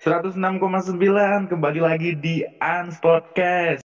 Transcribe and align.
106,9 0.00 0.96
kembali 1.52 1.80
lagi 1.84 2.16
di 2.16 2.40
Ans 2.56 2.96
Podcast. 3.04 3.84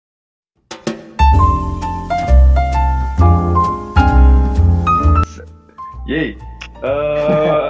Eh, 6.85 7.67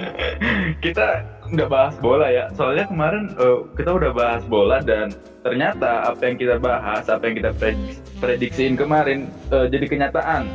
kita 0.88 1.20
nggak 1.52 1.68
bahas 1.68 2.00
bola 2.00 2.32
ya. 2.32 2.48
Soalnya 2.56 2.88
kemarin 2.88 3.28
eh, 3.36 3.60
kita 3.76 3.92
udah 3.92 4.16
bahas 4.16 4.40
bola 4.48 4.80
dan 4.80 5.12
ternyata 5.44 6.08
apa 6.08 6.32
yang 6.32 6.40
kita 6.40 6.56
bahas, 6.56 7.12
apa 7.12 7.28
yang 7.28 7.44
kita 7.44 7.52
predik- 7.60 8.00
prediksiin 8.24 8.80
kemarin 8.80 9.28
eh, 9.52 9.68
jadi 9.68 9.84
kenyataan. 9.84 10.48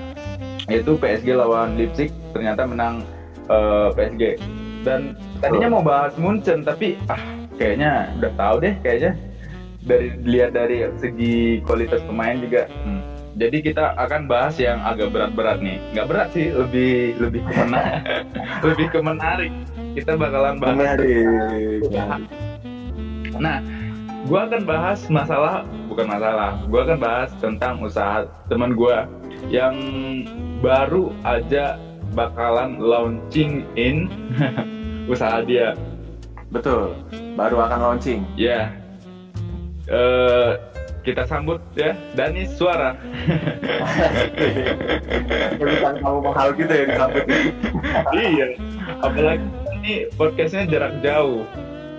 Yaitu 0.74 0.98
PSG 0.98 1.38
lawan 1.38 1.78
Leipzig 1.78 2.10
ternyata 2.34 2.66
menang 2.66 3.06
eh, 3.46 3.94
PSG. 3.94 4.42
Dan 4.82 5.14
tadinya 5.46 5.70
mau 5.78 5.84
bahas 5.86 6.14
Munchen 6.18 6.66
tapi 6.66 6.98
ah 7.06 7.22
kayaknya 7.62 8.10
udah 8.18 8.32
tahu 8.34 8.56
deh 8.66 8.74
kayaknya 8.82 9.14
dari 9.86 10.18
lihat 10.26 10.58
dari 10.58 10.82
segi 10.98 11.62
kualitas 11.62 12.02
pemain 12.10 12.36
juga. 12.42 12.66
hmm. 12.66 13.02
Jadi 13.36 13.58
kita 13.68 14.00
akan 14.00 14.32
bahas 14.32 14.56
yang 14.56 14.80
agak 14.80 15.12
berat-berat 15.12 15.60
nih. 15.60 15.78
Nggak 15.92 16.08
berat 16.08 16.30
sih, 16.32 16.56
lebih 16.56 17.20
lebih 17.20 17.44
ke 17.44 17.54
menarik. 17.54 18.02
lebih 18.68 18.88
ke 18.90 19.00
menarik. 19.04 19.52
Kita 19.92 20.12
bakalan 20.16 20.56
bahas. 20.56 21.00
Nah, 23.36 23.60
gua 24.24 24.48
akan 24.48 24.62
bahas 24.64 25.00
masalah 25.12 25.68
bukan 25.92 26.08
masalah. 26.08 26.56
Gua 26.72 26.82
akan 26.88 26.98
bahas 26.98 27.30
tentang 27.44 27.84
usaha 27.84 28.24
teman 28.48 28.72
gua 28.72 29.04
yang 29.52 29.76
baru 30.64 31.12
aja 31.28 31.76
bakalan 32.16 32.80
launching 32.80 33.68
in 33.76 34.08
usaha 35.10 35.42
dia. 35.46 35.74
Betul, 36.54 36.96
baru 37.36 37.62
akan 37.66 37.80
launching. 37.82 38.22
Ya. 38.38 38.72
Eh, 39.86 40.52
kita 41.06 41.30
sambut 41.30 41.62
ya 41.78 41.94
Danis 42.18 42.50
Suara. 42.58 42.98
Bukan 45.62 45.94
kamu 46.02 46.20
mahal 46.26 46.48
gitu 46.58 46.74
ya 46.74 46.86
disambut. 46.90 47.26
iya. 48.18 48.48
Apalagi 49.06 49.46
ini 49.82 49.94
podcastnya 50.18 50.66
jarak 50.66 50.94
jauh. 51.06 51.46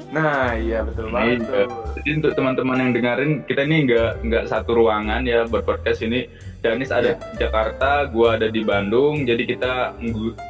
Nah, 0.07 0.55
iya 0.55 0.87
betul 0.87 1.11
banget 1.11 1.43
Iya. 1.43 1.67
tuh. 1.67 1.67
Jadi 1.99 2.09
untuk 2.15 2.33
teman-teman 2.39 2.79
yang 2.79 2.91
dengerin, 2.95 3.33
kita 3.43 3.67
ini 3.67 3.77
nggak 3.85 4.11
nggak 4.23 4.45
satu 4.47 4.79
ruangan 4.79 5.27
ya 5.27 5.43
buat 5.45 5.67
podcast 5.67 5.99
ini. 6.01 6.31
Danis 6.63 6.91
ada 6.91 7.15
Iya. 7.15 7.19
di 7.19 7.37
Jakarta, 7.39 8.07
gua 8.07 8.39
ada 8.39 8.47
di 8.47 8.63
Bandung. 8.63 9.27
Jadi 9.27 9.43
kita 9.45 9.99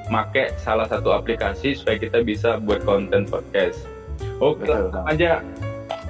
make 0.08 0.52
salah 0.56 0.84
satu 0.84 1.08
aplikasi 1.10 1.72
supaya 1.72 1.96
kita 1.96 2.20
bisa 2.20 2.56
buat 2.58 2.84
konten 2.84 3.24
podcast. 3.24 3.88
Oke, 4.38 4.64
Betul, 4.64 4.92
langsung 4.92 5.04
aja. 5.08 5.32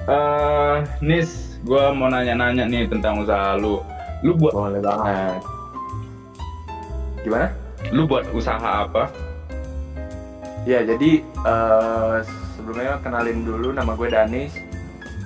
Eh, 0.07 0.75
Nis, 0.99 1.59
gua 1.63 1.91
mau 1.91 2.07
nanya-nanya 2.07 2.63
nih 2.63 2.87
tentang 2.87 3.23
usaha 3.23 3.55
lu. 3.55 3.79
Lu 4.21 4.35
buat 4.35 4.51
Boleh 4.51 4.79
banget. 4.79 5.39
Gimana? 7.21 7.47
lu 7.89 8.03
buat 8.03 8.27
usaha 8.31 8.83
apa? 8.83 9.07
Ya, 10.67 10.83
jadi 10.83 11.23
eh, 11.23 12.17
sebelumnya 12.67 12.99
kenalin 12.99 13.47
dulu 13.47 13.71
nama 13.71 13.95
gue 13.95 14.11
Danis 14.11 14.51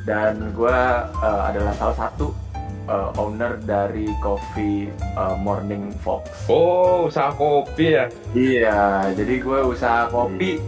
dan 0.05 0.53
gue 0.53 0.77
eh, 1.25 1.41
adalah 1.49 1.73
salah 1.73 1.97
satu 1.97 2.37
eh, 2.85 3.09
owner 3.17 3.57
dari 3.65 4.05
Coffee 4.21 4.93
eh, 4.93 5.35
Morning 5.41 5.89
Fox. 6.05 6.29
Oh, 6.45 7.09
usaha 7.09 7.33
kopi 7.33 7.97
ya. 7.97 8.05
Iya, 8.37 9.09
jadi 9.17 9.41
gue 9.41 9.59
usaha 9.65 10.05
kopi. 10.13 10.61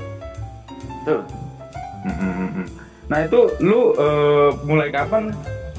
Tuh, 1.06 1.22
Mm-mm-mm. 2.10 2.66
Nah 3.06 3.20
itu 3.22 3.54
lu 3.62 3.94
eh, 3.94 4.50
mulai 4.66 4.90
kapan 4.90 5.30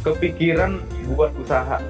kepikiran 0.07 0.79
buat 1.19 1.35
usaha? 1.43 1.83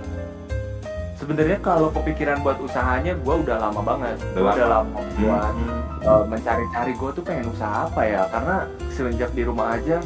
sebenarnya 1.15 1.57
kalau 1.65 1.89
kepikiran 1.89 2.45
buat 2.45 2.61
usahanya 2.61 3.17
gue 3.17 3.35
udah 3.49 3.57
lama 3.57 3.81
banget. 3.81 4.17
Gue 4.33 4.45
Udah 4.45 4.55
udah 4.57 4.69
lama 4.81 4.99
buat 5.21 5.53
Hmm. 5.53 5.84
Uh, 6.05 6.25
mencari-cari 6.25 6.93
gue 6.93 7.11
tuh 7.13 7.25
pengen 7.25 7.49
usaha 7.49 7.89
apa 7.89 8.01
ya 8.03 8.23
karena 8.29 8.57
semenjak 8.89 9.31
di 9.33 9.43
rumah 9.43 9.75
aja 9.75 9.99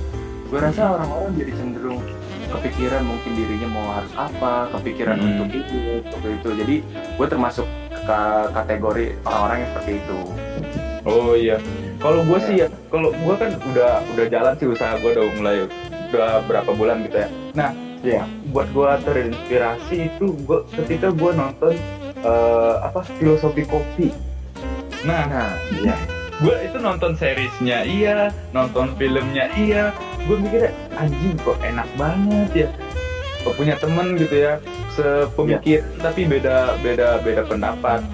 gue 0.48 0.58
rasa 0.58 0.96
orang-orang 0.96 1.36
jadi 1.36 1.52
cenderung 1.54 2.00
kepikiran 2.48 3.04
mungkin 3.04 3.30
dirinya 3.36 3.68
mau 3.68 3.86
harus 3.92 4.12
apa 4.16 4.72
kepikiran 4.72 5.20
Hmm. 5.20 5.28
untuk 5.36 5.50
itu 5.52 5.76
untuk 6.00 6.30
itu 6.32 6.48
jadi 6.56 6.76
gue 7.14 7.26
termasuk 7.28 7.66
ke 7.92 8.20
kategori 8.50 9.04
orang-orang 9.22 9.56
yang 9.60 9.70
seperti 9.70 9.92
itu 10.00 10.18
Oh 11.08 11.32
iya. 11.32 11.56
Kalau 11.96 12.20
gue 12.20 12.36
sih 12.38 12.60
ya, 12.60 12.68
kalau 12.92 13.08
gue 13.08 13.34
kan 13.34 13.48
udah 13.64 14.04
udah 14.12 14.26
jalan 14.28 14.52
sih 14.60 14.68
usaha 14.68 14.92
gue 14.98 15.08
udah 15.08 15.24
mulai 15.40 15.56
udah 16.10 16.44
berapa 16.44 16.68
bulan 16.74 17.00
gitu 17.06 17.16
ya. 17.16 17.28
Nah, 17.56 17.70
Iya. 17.98 18.22
buat 18.52 18.68
gue 18.70 18.90
terinspirasi 19.06 19.96
itu 20.12 20.36
gue 20.44 20.58
ketika 20.76 21.08
gue 21.08 21.30
nonton 21.32 21.72
eh, 22.18 22.74
apa 22.82 23.00
filosofi 23.16 23.64
kopi. 23.64 24.12
Nah, 25.02 25.22
nah 25.26 25.50
iya 25.72 25.94
gue 26.38 26.54
itu 26.62 26.78
nonton 26.78 27.18
seriesnya 27.18 27.82
iya, 27.82 28.30
nonton 28.50 28.94
filmnya 28.94 29.50
iya. 29.54 29.90
Gue 30.22 30.38
mikirnya 30.38 30.70
anjing 30.94 31.34
kok 31.36 31.58
enak 31.58 31.88
banget 31.94 32.50
ya. 32.54 32.68
Kok 33.40 33.54
punya 33.54 33.74
temen 33.74 34.14
gitu 34.14 34.36
ya, 34.38 34.54
sepemikir 34.88 35.82
tapi 35.98 36.26
beda 36.26 36.78
beda 36.78 37.18
beda 37.20 37.42
pendapat. 37.42 38.06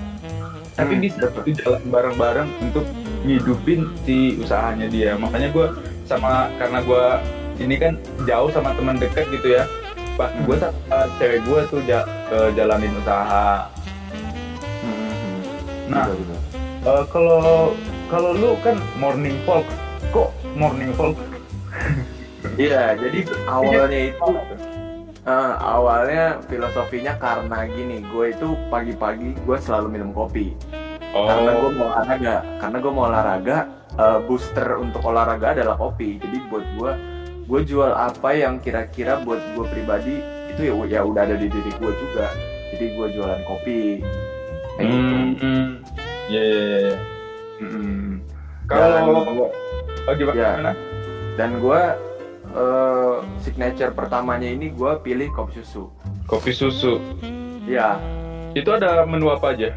Tapi 0.75 0.93
Hmm, 0.93 1.03
bisa 1.03 1.27
betul. 1.29 1.43
itu 1.45 1.51
jalan 1.61 1.83
bareng-bareng 1.87 2.49
untuk 2.61 2.85
ngidupin 3.23 3.93
si 4.03 4.37
usahanya 4.37 4.89
dia. 4.89 5.15
Makanya 5.15 5.49
gue 5.51 5.67
sama 6.05 6.49
karena 6.57 6.81
gue 6.81 7.05
ini 7.59 7.77
kan 7.77 7.95
jauh 8.25 8.51
sama 8.51 8.73
teman 8.73 8.97
dekat 8.97 9.29
gitu 9.31 9.55
ya. 9.55 9.65
Pak, 10.15 10.31
gue 10.45 10.57
sama 10.57 10.79
cewek 11.19 11.43
gue 11.43 11.61
tuh 11.69 11.81
ja- 11.85 12.07
eh, 12.31 12.51
jalanin 12.55 12.95
usaha. 12.97 13.67
Hmm, 14.81 15.41
Nah, 15.87 16.07
betul, 16.07 16.17
betul. 16.23 16.41
Eh, 16.85 17.05
kalau 17.09 17.73
kalau 18.13 18.37
lu 18.37 18.61
kan 18.61 18.77
morning 19.01 19.41
folk 19.49 19.65
kok 20.13 20.29
morning 20.53 20.93
folk? 20.93 21.17
Iya 22.61 22.93
jadi 23.01 23.25
awalnya 23.49 24.13
itu 24.13 24.31
eh, 25.25 25.53
awalnya 25.65 26.45
filosofinya 26.45 27.17
karena 27.17 27.65
gini 27.73 28.05
gue 28.13 28.37
itu 28.37 28.53
pagi-pagi 28.69 29.33
gue 29.49 29.57
selalu 29.65 29.97
minum 29.97 30.13
kopi. 30.13 30.53
Karena 31.09 31.57
gue 31.57 31.71
oh 31.73 31.73
mau 31.73 31.89
olahraga 31.89 32.45
karena 32.61 32.77
gue 32.85 32.93
mau 32.93 33.09
olahraga 33.09 33.57
eh, 33.97 34.19
booster 34.29 34.77
untuk 34.77 35.01
olahraga 35.09 35.57
adalah 35.57 35.81
kopi. 35.81 36.21
Jadi 36.21 36.37
buat 36.53 36.69
gue 36.77 36.93
gue 37.49 37.61
jual 37.65 37.97
apa 37.97 38.37
yang 38.37 38.61
kira-kira 38.61 39.25
buat 39.25 39.41
gue 39.57 39.65
pribadi 39.73 40.21
itu 40.53 40.69
ya 40.69 40.77
ya 40.85 41.01
udah 41.01 41.33
ada 41.33 41.41
di 41.41 41.49
diri 41.49 41.73
gue 41.81 41.93
juga. 41.97 42.29
Jadi 42.77 42.93
gue 42.93 43.07
jualan 43.09 43.41
kopi. 43.49 44.05
Kayak 44.77 44.85
gitu. 44.85 45.17
Hmm, 45.17 45.25
ya 45.41 45.84
ya 46.27 46.43
ya, 46.43 46.61
ya. 46.83 46.97
Mm-mm. 47.61 48.21
kalau 48.65 49.53
oh, 50.05 50.15
gimana 50.15 50.37
Ya. 50.37 50.73
dan 51.37 51.51
gue 51.59 51.83
eh, 52.51 53.15
signature 53.39 53.91
pertamanya 53.91 54.47
ini 54.47 54.71
gue 54.71 54.93
pilih 55.01 55.29
kopi 55.31 55.61
susu 55.61 55.89
kopi 56.25 56.51
susu 56.51 56.99
ya 57.65 58.01
itu 58.53 58.69
ada 58.69 59.05
menu 59.05 59.29
apa 59.29 59.53
aja 59.53 59.71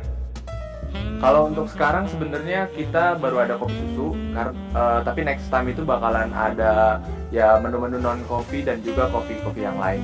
Kalau 1.17 1.49
untuk 1.49 1.65
sekarang 1.65 2.05
sebenarnya 2.05 2.69
kita 2.77 3.17
baru 3.17 3.41
ada 3.41 3.57
kopi 3.57 3.73
susu, 3.73 4.13
kar- 4.37 4.53
eh, 4.53 4.99
tapi 5.01 5.25
next 5.25 5.49
time 5.49 5.65
itu 5.65 5.81
bakalan 5.81 6.29
ada 6.29 7.01
ya 7.33 7.57
menu-menu 7.57 7.97
non 7.97 8.21
kopi 8.29 8.61
dan 8.61 8.85
juga 8.85 9.09
kopi-kopi 9.09 9.65
yang 9.65 9.81
lain. 9.81 9.97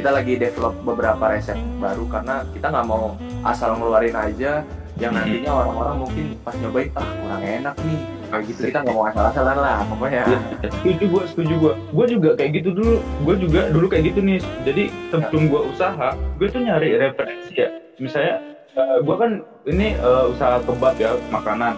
Kita 0.00 0.16
lagi 0.16 0.40
develop 0.40 0.72
beberapa 0.80 1.28
resep 1.28 1.60
baru 1.76 2.08
karena 2.08 2.40
kita 2.56 2.72
nggak 2.72 2.88
mau 2.88 3.20
asal 3.44 3.76
ngeluarin 3.76 4.16
aja 4.16 4.64
yang 4.96 5.12
Hmm. 5.12 5.28
nantinya 5.28 5.52
orang-orang 5.52 5.96
mungkin 6.00 6.24
pas 6.40 6.54
nyobain 6.56 6.88
ah 6.96 7.08
kurang 7.20 7.42
enak 7.44 7.74
nih. 7.84 8.00
Kayak 8.26 8.42
gitu 8.50 8.60
kita 8.66 8.78
nggak 8.82 8.94
mau 8.96 9.04
asal-asalan 9.06 9.56
lah 9.60 9.76
pokoknya. 9.86 10.22
Ya, 10.26 10.68
setuju 10.72 11.04
gue 11.06 11.22
setuju 11.30 11.54
gue 11.60 11.72
gue 11.92 12.06
juga 12.16 12.30
kayak 12.34 12.50
gitu 12.58 12.70
dulu. 12.74 12.96
Gue 13.22 13.34
juga 13.38 13.60
dulu 13.70 13.86
kayak 13.86 14.04
gitu 14.12 14.20
nih. 14.24 14.40
Jadi 14.64 14.84
sebelum 15.12 15.44
gue 15.52 15.60
usaha 15.70 16.08
gue 16.40 16.48
tuh 16.48 16.60
nyari 16.64 16.88
referensi 16.96 17.54
ya. 17.54 17.68
Misalnya 18.00 18.40
gue 18.76 19.16
kan 19.16 19.30
ini 19.68 19.96
eh, 19.96 20.24
usaha 20.32 20.60
kebab 20.64 20.96
ya 20.96 21.12
makanan. 21.28 21.74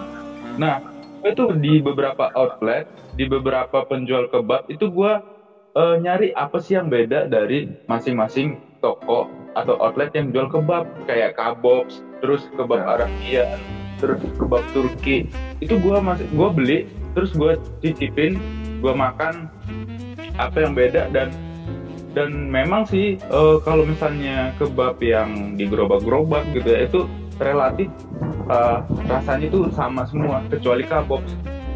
Nah 0.55 0.79
gue 1.19 1.31
tuh 1.35 1.51
di 1.59 1.83
beberapa 1.83 2.31
outlet 2.33 2.87
di 3.19 3.27
beberapa 3.27 3.83
penjual 3.83 4.31
kebab 4.31 4.71
itu 4.71 4.87
gue 4.87 5.11
eh, 5.75 5.95
nyari 5.99 6.31
apa 6.33 6.57
sih 6.63 6.79
yang 6.79 6.87
beda 6.87 7.27
dari 7.27 7.67
masing-masing 7.85 8.57
toko 8.79 9.27
atau 9.55 9.75
outlet 9.79 10.11
yang 10.15 10.31
jual 10.31 10.47
kebab 10.47 10.87
kayak 11.05 11.35
kabobs 11.35 12.03
terus 12.19 12.47
kebab 12.55 12.83
Ya. 12.83 12.87
Arabian 12.99 13.59
terus 13.99 14.19
kebab 14.39 14.63
Turki 14.71 15.27
itu 15.59 15.75
gue 15.75 15.97
masih 15.99 16.27
gue 16.31 16.49
beli 16.55 16.79
terus 17.11 17.35
gue 17.35 17.59
cicipin 17.83 18.39
gue 18.79 18.93
makan 18.95 19.51
apa 20.39 20.57
yang 20.63 20.71
beda 20.71 21.11
dan 21.11 21.35
dan 22.15 22.31
memang 22.49 22.87
sih 22.87 23.19
eh, 23.19 23.57
kalau 23.67 23.83
misalnya 23.83 24.55
kebab 24.55 24.97
yang 25.03 25.59
di 25.59 25.67
gerobak-gerobak 25.67 26.47
gitu 26.55 26.67
ya 26.71 26.79
itu 26.87 27.01
relatif 27.37 27.91
eh, 28.47 28.79
rasanya 29.11 29.51
itu 29.51 29.67
sama 29.75 30.07
semua 30.07 30.41
kecuali 30.47 30.87
kabob 30.87 31.21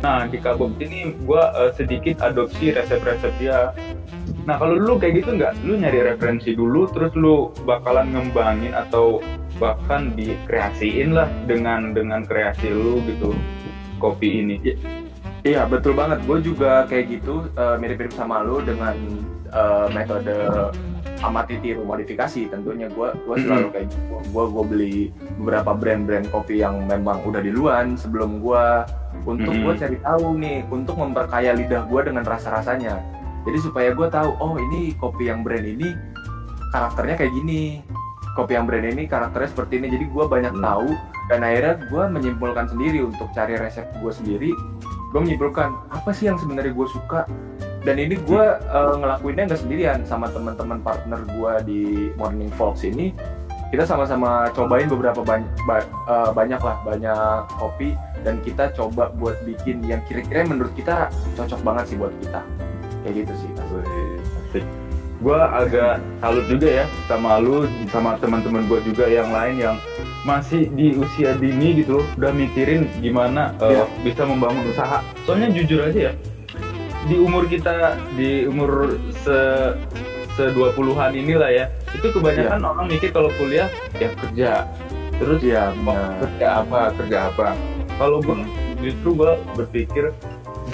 Nah 0.04 0.28
di 0.28 0.36
Kabob 0.36 0.76
ini 0.84 1.16
gue 1.16 1.44
uh, 1.56 1.72
sedikit 1.72 2.20
adopsi 2.20 2.76
resep-resep 2.76 3.32
dia. 3.40 3.72
Nah 4.44 4.60
kalau 4.60 4.76
lu 4.76 5.00
kayak 5.00 5.24
gitu 5.24 5.40
nggak, 5.40 5.64
lu 5.64 5.80
nyari 5.80 6.04
referensi 6.04 6.52
dulu, 6.52 6.92
terus 6.92 7.16
lu 7.16 7.56
bakalan 7.64 8.12
ngembangin 8.12 8.76
atau 8.76 9.24
bahkan 9.64 10.12
dikreasiin 10.12 11.16
lah 11.16 11.32
dengan 11.48 11.96
dengan 11.96 12.28
kreasi 12.28 12.68
lu 12.68 13.00
gitu 13.08 13.32
kopi 14.04 14.44
ini. 14.44 14.60
Iya 15.48 15.64
betul 15.72 15.96
banget, 15.96 16.20
gue 16.28 16.40
juga 16.44 16.84
kayak 16.92 17.06
gitu 17.20 17.48
uh, 17.56 17.80
mirip-mirip 17.80 18.12
sama 18.12 18.44
lu 18.44 18.60
dengan 18.60 19.00
uh, 19.56 19.88
metode 19.96 20.36
amati 21.24 21.56
tiru 21.64 21.88
modifikasi 21.88 22.52
tentunya 22.52 22.92
gue 22.92 23.10
gue 23.16 23.36
selalu 23.40 23.68
kayak 23.72 23.88
gitu. 23.90 24.16
Gue 24.36 24.46
gue 24.52 24.64
beli 24.68 24.98
beberapa 25.40 25.72
brand-brand 25.72 26.28
kopi 26.30 26.60
yang 26.60 26.84
memang 26.84 27.24
udah 27.24 27.40
diluan 27.40 27.96
sebelum 27.96 28.44
gue 28.44 28.66
untuk 29.24 29.56
gue 29.56 29.74
cari 29.80 29.98
tahu 30.04 30.36
nih 30.36 30.68
untuk 30.68 31.00
memperkaya 31.00 31.56
lidah 31.56 31.88
gue 31.88 32.02
dengan 32.04 32.28
rasa-rasanya. 32.28 33.00
Jadi 33.48 33.58
supaya 33.64 33.96
gue 33.96 34.08
tahu 34.12 34.36
oh 34.44 34.60
ini 34.60 34.92
kopi 35.00 35.32
yang 35.32 35.48
brand 35.48 35.64
ini 35.64 35.96
karakternya 36.76 37.16
kayak 37.16 37.34
gini. 37.34 37.80
Kopi 38.34 38.58
yang 38.58 38.66
brand 38.66 38.84
ini 38.84 39.06
karakternya 39.08 39.50
seperti 39.54 39.80
ini. 39.80 39.88
Jadi 39.94 40.06
gue 40.12 40.26
banyak 40.26 40.54
mm. 40.58 40.64
tahu 40.64 40.90
dan 41.32 41.40
akhirnya 41.46 41.76
gue 41.88 42.04
menyimpulkan 42.10 42.66
sendiri 42.68 43.00
untuk 43.06 43.32
cari 43.32 43.56
resep 43.56 43.88
gue 44.04 44.12
sendiri. 44.12 44.52
Gue 45.14 45.20
menyimpulkan 45.22 45.70
apa 45.94 46.10
sih 46.12 46.28
yang 46.28 46.42
sebenarnya 46.42 46.74
gue 46.74 46.88
suka 46.90 47.30
dan 47.84 48.00
ini 48.00 48.16
gue 48.16 48.46
uh, 48.72 48.96
ngelakuinnya 48.96 49.52
nggak 49.52 49.62
sendirian 49.62 50.00
sama 50.08 50.32
teman-teman 50.32 50.80
partner 50.80 51.20
gue 51.28 51.54
di 51.68 51.82
Morning 52.16 52.52
Fox 52.56 52.88
ini. 52.88 53.12
Kita 53.76 53.84
sama-sama 53.90 54.54
cobain 54.54 54.86
beberapa 54.86 55.26
banyak 55.26 55.50
ba 55.68 55.84
uh, 56.08 56.30
banyak 56.32 56.62
lah 56.64 56.80
banyak 56.88 57.44
kopi. 57.60 57.92
Dan 58.24 58.40
kita 58.40 58.72
coba 58.72 59.12
buat 59.20 59.36
bikin 59.44 59.84
yang 59.84 60.00
kira-kira 60.08 60.48
menurut 60.48 60.72
kita 60.80 61.12
cocok 61.36 61.60
banget 61.60 61.92
sih 61.92 61.98
buat 62.00 62.16
kita. 62.24 62.40
Kayak 63.04 63.14
gitu 63.28 63.34
sih. 63.44 63.52
Gue 65.20 65.40
agak 65.40 66.00
salut 66.24 66.48
juga 66.48 66.84
ya 66.84 66.86
sama 67.12 67.40
lu 67.44 67.68
sama 67.92 68.16
teman-teman 68.16 68.64
gue 68.72 68.80
juga 68.88 69.12
yang 69.12 69.28
lain 69.28 69.60
yang 69.60 69.76
masih 70.24 70.72
di 70.72 70.96
usia 70.96 71.36
dini 71.36 71.84
gitu 71.84 72.00
udah 72.16 72.32
mikirin 72.32 72.88
gimana 73.04 73.52
uh, 73.60 73.68
ya. 73.68 73.84
bisa 74.08 74.24
membangun 74.24 74.72
usaha. 74.72 75.04
Soalnya 75.28 75.52
jujur 75.52 75.84
aja 75.84 76.12
ya 76.12 76.14
di 77.08 77.16
umur 77.20 77.44
kita 77.52 78.00
di 78.16 78.48
umur 78.48 78.96
se 79.24 79.38
se 80.34 80.44
dua 80.56 80.72
puluhan 80.74 81.14
inilah 81.14 81.52
ya. 81.52 81.66
Itu 81.94 82.10
kebanyakan 82.10 82.60
ya. 82.64 82.68
orang 82.68 82.88
mikir 82.90 83.10
kalau 83.14 83.30
kuliah 83.38 83.70
ya 84.00 84.10
kerja. 84.18 84.52
Terus 85.22 85.40
ya 85.46 85.72
mau 85.84 85.98
kerja 86.20 86.66
apa 86.66 86.92
kerja 86.98 87.18
apa. 87.30 87.54
Kalau 88.00 88.18
gue 88.24 88.42
justru 88.82 89.14
gue 89.14 89.32
berpikir 89.54 90.10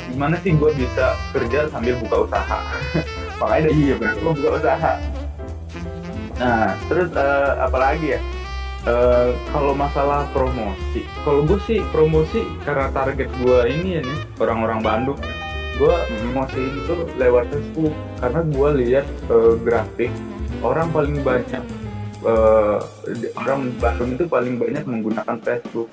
gimana 0.10 0.40
sih 0.42 0.56
gue 0.56 0.72
bisa 0.78 1.18
kerja 1.36 1.68
sambil 1.70 2.00
buka 2.00 2.30
usaha? 2.30 2.60
Makanya 3.40 3.62
dari 3.70 3.76
iya 3.84 3.96
gue 4.00 4.32
buka 4.32 4.50
usaha. 4.64 4.94
Nah 6.40 6.78
terus 6.88 7.10
uh, 7.18 7.68
apalagi 7.68 8.16
ya? 8.16 8.22
Uh, 8.88 9.36
kalau 9.52 9.76
masalah 9.76 10.24
promosi, 10.32 11.04
kalau 11.28 11.44
gue 11.44 11.60
sih 11.68 11.84
promosi 11.92 12.48
karena 12.64 12.88
target 12.96 13.28
gue 13.44 13.60
ini 13.68 14.00
ya 14.00 14.02
nih 14.08 14.20
orang-orang 14.40 14.80
Bandung 14.80 15.20
gue 15.80 15.96
emosi 16.28 16.62
itu 16.84 16.94
lewat 17.16 17.48
Facebook 17.48 17.96
karena 18.20 18.42
gue 18.44 18.70
lihat 18.84 19.06
uh, 19.32 19.56
grafik 19.64 20.12
orang 20.60 20.92
paling 20.92 21.24
banyak 21.24 21.64
uh, 22.28 22.84
orang 23.40 23.72
Bandung 23.80 24.12
itu 24.20 24.28
paling 24.28 24.60
banyak 24.60 24.84
menggunakan 24.84 25.40
Facebook. 25.40 25.88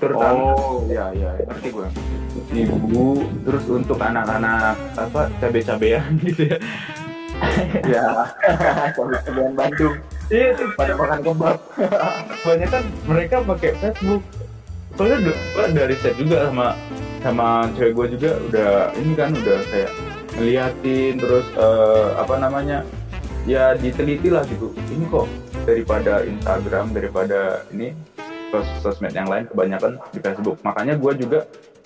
Terutama 0.00 0.56
oh 0.56 0.88
iya 0.88 1.12
iya 1.12 1.30
ngerti 1.44 1.68
gue 1.72 1.88
ibu 2.52 3.24
terus 3.44 3.64
untuk 3.68 3.96
anak-anak 4.00 4.76
apa 4.96 5.28
cabe-cabean 5.40 6.16
gitu 6.26 6.48
ya. 6.48 6.58
Ya 7.84 8.06
cabe-cabean 8.96 9.52
Bandung. 9.52 9.96
Iya 10.32 10.58
tuh 10.58 10.68
pada 10.74 10.92
makan 10.96 11.20
kebab. 11.22 11.58
Banyak 12.48 12.68
kan 12.72 12.84
mereka 13.04 13.36
pakai 13.44 13.70
Facebook. 13.78 14.22
Soalnya 14.96 15.36
dari 15.76 15.96
set 16.00 16.16
juga 16.16 16.48
sama 16.48 16.72
sama 17.24 17.68
cewek 17.74 17.92
gue 17.96 18.06
juga 18.18 18.30
udah 18.50 18.70
ini 18.98 19.12
kan 19.16 19.30
udah 19.32 19.58
kayak 19.72 19.92
ngeliatin 20.36 21.14
terus 21.16 21.46
uh, 21.56 22.16
apa 22.20 22.34
namanya 22.36 22.84
ya 23.48 23.72
diteliti 23.78 24.28
lah 24.28 24.44
gitu. 24.46 24.74
Ini 24.92 25.04
kok 25.08 25.26
daripada 25.64 26.26
Instagram 26.26 26.92
daripada 26.92 27.64
ini 27.72 27.94
sos 28.52 28.66
sosmed 28.82 29.14
yang 29.14 29.26
lain 29.26 29.48
kebanyakan 29.48 29.98
di 30.12 30.18
Facebook. 30.20 30.60
Makanya 30.62 30.94
gue 30.98 31.12
juga 31.18 31.40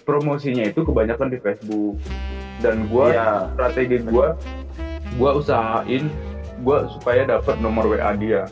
promosinya 0.04 0.66
itu 0.66 0.82
kebanyakan 0.82 1.30
di 1.30 1.38
Facebook. 1.38 1.96
Dan 2.60 2.90
gue 2.92 3.06
ya. 3.16 3.48
strategi 3.56 4.04
gue 4.04 4.28
gue 5.16 5.30
usahain 5.32 6.04
gue 6.60 6.78
supaya 6.98 7.22
dapat 7.24 7.56
nomor 7.62 7.88
WA 7.88 8.12
dia. 8.18 8.44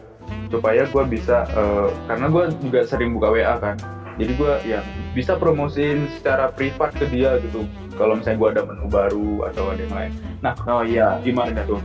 Supaya 0.48 0.84
gue 0.88 1.04
bisa 1.08 1.44
uh, 1.56 1.92
karena 2.08 2.26
gue 2.28 2.44
juga 2.64 2.80
sering 2.84 3.16
buka 3.16 3.28
WA 3.32 3.56
kan 3.60 3.76
jadi 4.18 4.32
gue 4.34 4.52
ya 4.66 4.80
bisa 5.14 5.38
promosiin 5.38 6.10
secara 6.18 6.50
privat 6.50 6.90
ke 6.92 7.06
dia 7.08 7.38
gitu. 7.38 7.64
Kalau 7.94 8.14
misalnya 8.14 8.38
gue 8.38 8.48
ada 8.58 8.62
menu 8.66 8.86
baru 8.86 9.30
atau 9.50 9.70
ada 9.70 9.80
yang 9.82 9.94
lain. 9.94 10.12
Nah 10.42 10.54
oh 10.66 10.82
iya. 10.82 11.18
gimana 11.22 11.62
tuh 11.66 11.78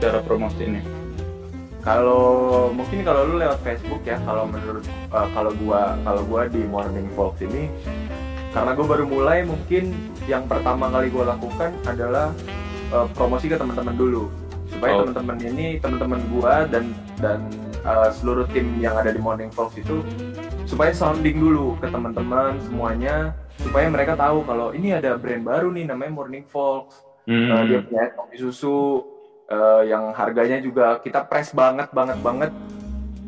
cara 0.00 0.20
promosinya 0.24 1.00
kalau 1.80 2.68
mungkin 2.76 3.00
kalau 3.00 3.24
lu 3.24 3.40
lewat 3.40 3.60
Facebook 3.64 4.04
ya 4.04 4.20
kalau 4.28 4.44
menurut 4.44 4.84
uh, 5.12 5.28
kalau 5.32 5.52
gua 5.64 5.96
kalau 6.04 6.22
gua 6.28 6.42
di 6.48 6.60
Morning 6.68 7.08
Fox 7.16 7.40
ini 7.40 7.72
karena 8.50 8.74
gue 8.74 8.82
baru 8.82 9.06
mulai 9.06 9.46
mungkin 9.46 9.94
yang 10.26 10.42
pertama 10.50 10.90
kali 10.90 11.06
gue 11.06 11.22
lakukan 11.22 11.70
adalah 11.86 12.34
uh, 12.90 13.06
promosi 13.14 13.46
ke 13.46 13.54
teman-teman 13.54 13.94
dulu. 13.94 14.26
Supaya 14.66 14.98
oh. 14.98 15.06
teman-teman 15.06 15.38
ini 15.38 15.66
teman-teman 15.78 16.20
gua 16.34 16.66
dan 16.66 16.90
dan 17.22 17.46
uh, 17.84 18.08
seluruh 18.12 18.46
tim 18.50 18.78
yang 18.80 18.96
ada 18.96 19.12
di 19.12 19.20
Morning 19.20 19.52
Fox 19.52 19.76
itu 19.76 20.02
supaya 20.64 20.94
sounding 20.94 21.36
dulu 21.40 21.76
ke 21.82 21.90
teman-teman 21.90 22.56
semuanya 22.62 23.34
supaya 23.60 23.86
mereka 23.92 24.16
tahu 24.16 24.46
kalau 24.46 24.72
ini 24.72 24.96
ada 24.96 25.18
brand 25.20 25.44
baru 25.44 25.68
nih 25.74 25.84
namanya 25.88 26.12
Morning 26.14 26.46
Fox 26.48 27.04
hmm. 27.28 27.48
uh, 27.50 27.62
dia 27.66 27.78
punya 27.84 28.04
kopi 28.16 28.36
susu 28.40 29.04
uh, 29.50 29.82
yang 29.84 30.14
harganya 30.16 30.62
juga 30.62 31.02
kita 31.02 31.26
press 31.26 31.52
banget 31.52 31.92
banget 31.92 32.18
banget 32.22 32.52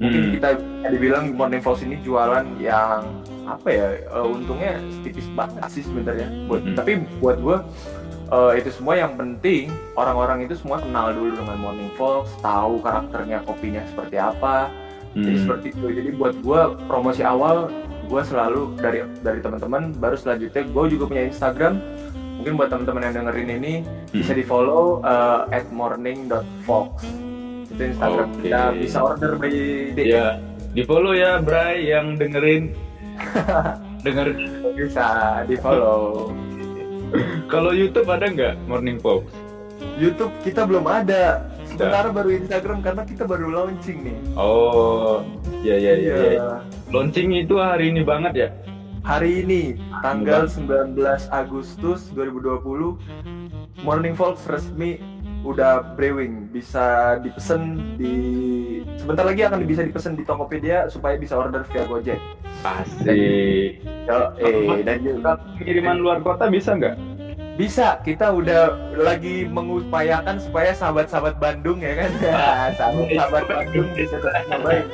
mungkin 0.00 0.22
hmm. 0.26 0.32
kita 0.40 0.48
dibilang 0.88 1.24
Morning 1.36 1.62
Fox 1.62 1.84
ini 1.84 2.00
jualan 2.00 2.46
yang 2.58 3.04
apa 3.42 3.68
ya 3.68 3.86
uh, 4.14 4.26
untungnya 4.26 4.78
tipis 5.02 5.26
banget 5.34 5.62
sih 5.68 5.84
sebenarnya 5.84 6.30
buat 6.46 6.62
hmm. 6.62 6.76
tapi 6.78 6.92
buat 7.18 7.36
gue 7.42 7.58
uh, 8.32 8.52
itu 8.56 8.72
semua 8.72 8.96
yang 8.96 9.12
penting 9.14 9.68
orang-orang 9.94 10.48
itu 10.48 10.56
semua 10.56 10.80
kenal 10.80 11.12
dulu 11.12 11.36
dengan 11.36 11.56
Morning 11.60 11.92
Fox 11.94 12.32
tahu 12.40 12.80
karakternya 12.80 13.44
kopinya 13.44 13.84
seperti 13.92 14.16
apa. 14.16 14.72
Hmm. 15.12 15.28
jadi 15.28 15.38
seperti 15.44 15.66
itu. 15.76 15.86
Jadi 15.92 16.10
buat 16.16 16.34
gue 16.40 16.60
promosi 16.88 17.20
awal 17.20 17.68
gue 18.08 18.22
selalu 18.24 18.76
dari 18.80 19.04
dari 19.20 19.44
teman-teman 19.44 19.92
baru 20.00 20.16
selanjutnya 20.16 20.64
gue 20.64 20.84
juga 20.96 21.04
punya 21.12 21.28
Instagram. 21.28 21.76
Mungkin 22.40 22.58
buat 22.58 22.72
teman-teman 22.72 23.02
yang 23.06 23.14
dengerin 23.22 23.50
ini 23.60 23.74
hmm. 23.84 24.16
bisa 24.16 24.32
di 24.32 24.42
follow 24.42 25.04
uh, 25.04 25.46
at 25.52 25.68
morning.fox 25.68 27.04
itu 27.68 27.82
Instagram 27.92 28.28
okay. 28.32 28.40
kita. 28.48 28.62
Bisa 28.80 28.98
order 29.04 29.32
by 29.36 29.52
day. 29.94 30.04
ya 30.08 30.40
di 30.72 30.82
follow 30.88 31.12
ya 31.12 31.38
Bray 31.44 31.92
yang 31.92 32.16
dengerin. 32.16 32.72
Denger. 34.04 34.34
Bisa 34.74 35.06
di 35.44 35.54
follow 35.60 36.32
kalau 37.52 37.70
YouTube 37.76 38.08
ada 38.08 38.26
nggak 38.28 38.54
Morning 38.68 38.98
Fox 38.98 39.28
YouTube 39.98 40.32
kita 40.46 40.64
belum 40.64 40.86
ada. 40.86 41.46
Sementara 41.66 42.12
baru 42.12 42.36
Instagram 42.36 42.84
karena 42.84 43.02
kita 43.08 43.24
baru 43.24 43.48
launching 43.48 44.04
nih. 44.04 44.16
Oh 44.36 45.24
ya 45.64 45.76
ya 45.78 45.94
ya, 45.96 46.16
ya. 46.36 46.46
launching 46.92 47.32
itu 47.32 47.56
hari 47.56 47.88
ini 47.88 48.04
banget 48.04 48.32
ya? 48.36 48.48
Hari 49.02 49.42
ini 49.42 49.80
tanggal 50.04 50.46
19 50.46 50.94
Agustus 51.32 52.06
2020 52.14 53.82
Morning 53.82 54.14
Folks 54.14 54.46
resmi 54.46 55.00
udah 55.42 55.96
brewing. 55.96 56.52
Bisa 56.52 57.18
dipesan 57.18 57.96
di 57.98 58.14
sebentar 59.00 59.26
lagi 59.26 59.42
akan 59.42 59.64
bisa 59.66 59.82
dipesan 59.82 60.14
di 60.14 60.22
Tokopedia 60.22 60.86
supaya 60.92 61.18
bisa 61.18 61.34
order 61.34 61.66
via 61.72 61.84
Gojek. 61.88 62.20
Asik. 62.62 63.82
Yo, 64.06 64.18
eh 64.38 64.82
dan 64.82 64.98
juga 65.02 65.38
kiriman 65.62 65.98
luar 65.98 66.18
kota 66.22 66.46
bisa 66.50 66.74
nggak? 66.74 67.12
bisa 67.52 68.00
kita 68.00 68.32
udah 68.32 68.72
lagi 68.96 69.44
mengupayakan 69.44 70.40
supaya 70.40 70.72
sahabat-sahabat 70.72 71.36
Bandung 71.36 71.84
ya 71.84 72.00
kan? 72.00 72.10
Ya 72.24 72.44
sahabat-sahabat 72.80 73.44
Bandung. 73.44 73.88
Bisa 73.92 74.16
tetap 74.16 74.44
nyobain 74.48 74.86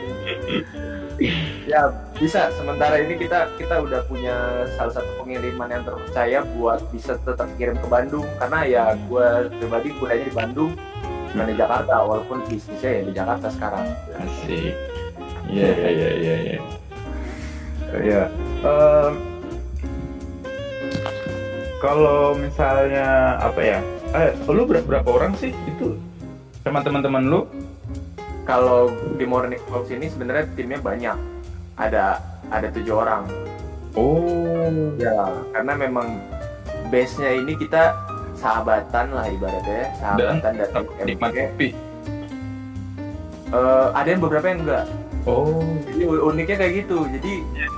ya 1.66 1.90
bisa. 2.18 2.50
Sementara 2.54 2.98
ini 2.98 3.14
kita 3.18 3.50
kita 3.58 3.82
udah 3.82 4.02
punya 4.10 4.66
salah 4.74 4.94
satu 4.98 5.10
pengiriman 5.22 5.70
yang 5.70 5.82
terpercaya 5.86 6.42
buat 6.58 6.82
bisa 6.90 7.18
tetap 7.22 7.46
kirim 7.58 7.78
ke 7.78 7.86
Bandung. 7.86 8.26
Karena 8.42 8.60
ya 8.66 8.84
gue 9.06 9.26
pribadi 9.62 9.94
kuliahnya 9.98 10.26
di 10.26 10.34
Bandung 10.34 10.72
bukan 11.34 11.46
di 11.46 11.56
Jakarta. 11.58 11.94
Walaupun 12.02 12.38
bisnisnya 12.50 12.90
ya 12.90 13.02
di 13.06 13.12
Jakarta 13.14 13.46
sekarang. 13.54 13.86
Asik. 14.18 14.74
Iya 15.48 15.70
iya 15.72 15.90
iya 15.94 16.36
iya 16.44 16.58
ya 17.94 18.22
kalau 21.78 22.34
misalnya 22.34 23.06
apa 23.38 23.60
ya 23.60 23.78
eh 24.12 24.30
lu 24.46 24.66
ber- 24.66 24.82
berapa 24.82 25.08
orang 25.08 25.32
sih 25.34 25.54
itu 25.66 25.94
sama 26.60 26.82
teman-teman 26.82 27.24
lu 27.24 27.40
Kalau 28.42 28.88
di 29.20 29.28
Morning 29.28 29.60
Talks 29.68 29.92
ini 29.92 30.08
sebenarnya 30.08 30.48
timnya 30.56 30.80
banyak. 30.80 31.12
Ada 31.76 32.16
ada 32.48 32.72
tujuh 32.72 32.96
orang. 32.96 33.28
oh 33.92 34.72
Ya, 34.96 35.12
karena 35.52 35.76
memang 35.76 36.16
base-nya 36.88 37.36
ini 37.36 37.52
kita 37.60 37.92
sahabatan 38.32 39.12
lah 39.12 39.28
ibaratnya, 39.28 39.92
sahabatan 40.00 40.52
dan, 40.64 40.68
MG. 41.04 41.20
kopi 41.20 41.68
Eh, 43.52 43.86
ada 43.92 44.08
yang 44.08 44.20
beberapa 44.24 44.48
yang 44.48 44.64
enggak. 44.64 44.84
Oh 45.24 45.64
Jadi 45.88 46.02
uniknya 46.06 46.56
kayak 46.60 46.72
gitu. 46.84 46.98
Jadi 47.08 47.32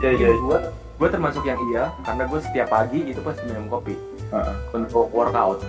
ya 0.05 0.11
ya 0.17 0.29
gue 0.35 0.59
gue 1.01 1.09
termasuk 1.09 1.43
yang 1.49 1.57
iya 1.73 1.89
karena 2.05 2.29
gue 2.29 2.41
setiap 2.45 2.69
pagi 2.69 3.01
itu 3.09 3.21
pasti 3.25 3.43
minum 3.49 3.73
kopi 3.73 3.97
Heeh. 4.29 4.55
untuk 4.77 5.09
workout. 5.15 5.65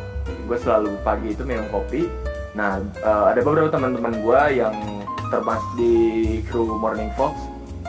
Gue 0.49 0.57
selalu 0.59 0.91
pagi 1.07 1.31
itu 1.31 1.47
minum 1.47 1.63
kopi. 1.71 2.11
Nah, 2.51 2.83
eh, 2.83 3.25
ada 3.31 3.39
beberapa 3.39 3.71
teman-teman 3.71 4.19
gue 4.19 4.41
yang 4.59 4.75
termasuk 5.31 5.71
di 5.79 5.95
kru 6.51 6.75
Morning 6.75 7.07
Fox 7.15 7.39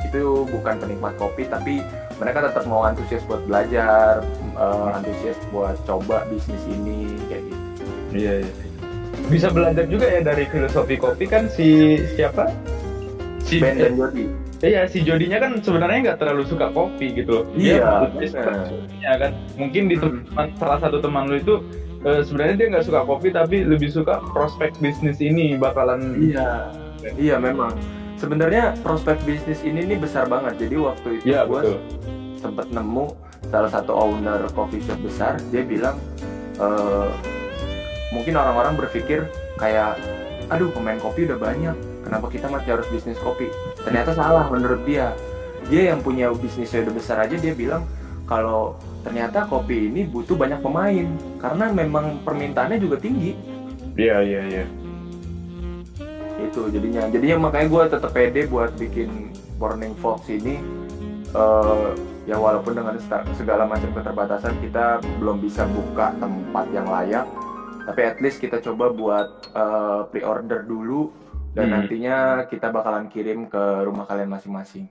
itu 0.07 0.47
bukan 0.47 0.79
penikmat 0.79 1.19
kopi 1.19 1.51
tapi 1.51 1.83
mereka 2.23 2.47
tetap 2.47 2.63
mau 2.71 2.87
antusias 2.87 3.27
buat 3.27 3.43
belajar, 3.51 4.23
eh, 4.55 4.89
antusias 4.95 5.39
buat 5.51 5.75
coba 5.83 6.23
bisnis 6.31 6.63
ini 6.71 7.19
kayak 7.27 7.43
gitu. 7.51 7.85
Iya, 8.15 8.35
iya. 8.47 8.53
Bisa 9.27 9.49
belajar 9.51 9.85
juga 9.91 10.07
ya 10.07 10.21
dari 10.23 10.47
filosofi 10.47 10.95
kopi 10.95 11.25
kan 11.27 11.51
si 11.51 11.99
siapa? 12.15 12.47
Si 13.53 13.61
Ben 13.61 13.77
dan 13.77 13.93
Jody. 13.95 14.25
Iya, 14.63 14.81
si 14.87 14.99
Jodinya 15.03 15.39
kan 15.39 15.53
sebenarnya 15.59 15.99
nggak 16.03 16.19
terlalu 16.19 16.43
suka 16.47 16.71
kopi 16.71 17.13
gitu 17.13 17.43
loh. 17.43 17.45
Iya, 17.53 18.09
filosofinya 18.09 19.13
kan. 19.19 19.33
Mungkin 19.55 19.83
di 19.87 19.97
Hmm. 19.99 20.25
teman 20.25 20.47
salah 20.57 20.79
satu 20.81 20.97
teman 20.99 21.29
lu 21.29 21.37
itu 21.37 21.55
eh, 22.03 22.23
sebenarnya 22.23 22.55
dia 22.57 22.67
nggak 22.73 22.87
suka 22.87 23.01
kopi 23.03 23.29
tapi 23.31 23.63
lebih 23.63 23.87
suka 23.87 24.19
prospek 24.31 24.75
bisnis 24.79 25.19
ini 25.19 25.55
bakalan 25.55 26.15
Iya, 26.17 26.73
iya 27.15 27.37
memang. 27.37 27.75
Sebenarnya 28.17 28.79
prospek 28.81 29.19
bisnis 29.23 29.61
ini 29.61 29.83
nih 29.85 29.99
besar 29.99 30.27
banget. 30.27 30.55
Jadi 30.63 30.75
waktu 30.79 31.09
itu 31.19 31.25
Iya, 31.29 31.43
gue 31.45 31.61
sempat 32.39 32.71
nemu 32.71 33.07
salah 33.45 33.71
satu 33.71 33.93
owner 33.93 34.47
coffee 34.51 34.79
shop 34.81 34.99
besar 34.99 35.35
dia 35.51 35.63
bilang 35.63 35.99
eh, 36.57 37.11
mungkin 38.11 38.35
orang-orang 38.35 38.79
berpikir 38.79 39.27
kayak 39.57 39.99
aduh 40.47 40.71
pemain 40.71 40.99
kopi 40.99 41.27
udah 41.27 41.39
banyak 41.39 41.75
kenapa 42.03 42.27
kita 42.29 42.47
masih 42.51 42.79
harus 42.79 42.87
bisnis 42.91 43.19
kopi? 43.23 43.49
Ternyata 43.83 44.13
salah 44.13 44.47
menurut 44.51 44.83
dia. 44.85 45.15
Dia 45.71 45.95
yang 45.95 46.03
punya 46.03 46.29
bisnisnya 46.35 46.83
udah 46.85 46.95
besar 46.95 47.17
aja 47.23 47.39
dia 47.39 47.55
bilang 47.55 47.87
kalau 48.27 48.79
ternyata 49.03 49.47
kopi 49.47 49.91
ini 49.91 50.07
butuh 50.07 50.39
banyak 50.39 50.63
pemain 50.63 51.07
karena 51.39 51.65
memang 51.71 52.23
permintaannya 52.23 52.79
juga 52.79 52.97
tinggi. 52.99 53.35
Iya, 53.99 54.25
iya, 54.25 54.43
iya. 54.49 54.65
itu 56.43 56.67
jadinya. 56.75 57.07
Jadinya 57.07 57.47
makanya 57.47 57.67
gue 57.71 57.83
tetap 57.87 58.11
pede 58.11 58.51
buat 58.51 58.75
bikin 58.75 59.31
Morning 59.63 59.95
Fox 60.03 60.27
ini. 60.27 60.59
Eh, 61.33 61.89
ya 62.27 62.35
walaupun 62.35 62.75
dengan 62.75 62.99
segala 63.39 63.63
macam 63.67 63.95
keterbatasan 63.95 64.59
kita 64.59 64.99
belum 65.23 65.39
bisa 65.39 65.63
buka 65.71 66.11
tempat 66.19 66.67
yang 66.75 66.91
layak. 66.91 67.31
Tapi 67.87 68.01
at 68.03 68.19
least 68.19 68.43
kita 68.43 68.59
coba 68.59 68.91
buat 68.91 69.29
eh, 69.55 70.01
pre-order 70.11 70.67
dulu 70.67 71.22
dan 71.53 71.65
Hmm. 71.65 71.73
nantinya 71.79 72.17
kita 72.47 72.69
bakalan 72.69 73.07
kirim 73.07 73.47
ke 73.47 73.63
rumah 73.83 74.05
kalian 74.05 74.29
masing-masing 74.29 74.89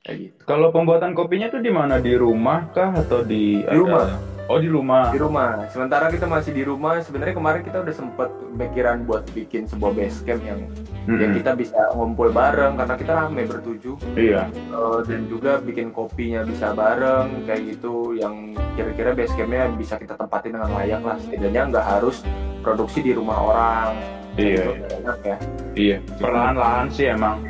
kayak 0.00 0.30
gitu 0.30 0.42
Kalau 0.44 0.70
pembuatan 0.70 1.12
kopinya 1.12 1.48
tuh 1.48 1.58
di 1.58 1.68
mana? 1.68 1.98
Di 1.98 2.14
rumah 2.14 2.70
kah 2.70 2.94
atau 2.94 3.20
di 3.20 3.60
Di 3.60 3.74
rumah. 3.74 4.06
Oh, 4.46 4.62
di 4.62 4.70
rumah. 4.70 5.10
di 5.10 5.18
rumah 5.18 5.66
sementara 5.66 6.06
kita 6.06 6.22
masih 6.24 6.54
di 6.54 6.62
rumah 6.62 7.02
sebenarnya 7.02 7.34
kemarin 7.34 7.66
kita 7.66 7.82
udah 7.82 7.90
sempet 7.90 8.30
pikiran 8.54 9.02
buat 9.02 9.26
bikin 9.34 9.66
sebuah 9.66 9.90
base 9.90 10.22
camp 10.22 10.38
yang 10.40 10.62
yang 11.02 11.18
Mm-mm. 11.18 11.34
kita 11.34 11.50
bisa 11.52 11.74
ngumpul 11.90 12.30
bareng 12.30 12.78
karena 12.78 12.94
kita 12.94 13.12
rame 13.16 13.42
bertujuh 13.42 13.98
Iya. 14.14 14.46
Eh, 14.46 14.98
dan 15.02 15.26
juga 15.26 15.58
bikin 15.58 15.90
kopinya 15.90 16.46
bisa 16.46 16.70
bareng 16.70 17.42
kayak 17.42 17.74
gitu 17.74 18.14
yang 18.14 18.54
kira-kira 18.78 19.10
base 19.12 19.34
campnya 19.34 19.66
bisa 19.74 19.98
kita 19.98 20.14
tempatin 20.14 20.54
dengan 20.54 20.70
layak 20.72 21.02
lah 21.02 21.18
setidaknya 21.18 21.62
nggak 21.66 21.86
harus 21.88 22.22
produksi 22.62 23.02
di 23.02 23.12
rumah 23.12 23.42
orang 23.42 23.98
Iya, 24.36 24.64
Itu 24.70 24.94
enak 24.94 25.18
ya 25.22 25.36
iya. 25.74 25.96
Perlahan-lahan 26.16 26.86
sih 26.88 27.06
emang. 27.06 27.40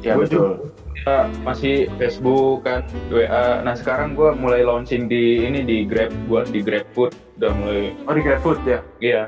ya 0.00 0.14
Gua 0.14 0.22
betul 0.22 0.48
Kita 0.92 1.16
masih 1.42 1.90
Facebook 1.96 2.62
kan, 2.62 2.82
WA. 3.08 3.58
Nah 3.60 3.74
sekarang 3.74 4.14
gue 4.14 4.30
mulai 4.32 4.62
launching 4.62 5.06
di 5.06 5.42
ini 5.42 5.60
di 5.60 5.82
Grab, 5.82 6.14
gue 6.26 6.40
di 6.48 6.60
GrabFood 6.60 7.10
udah 7.36 7.52
mulai. 7.56 7.90
oh 8.02 8.12
di 8.12 8.22
GrabFood 8.22 8.58
ya 8.62 8.78
Iya. 8.98 9.22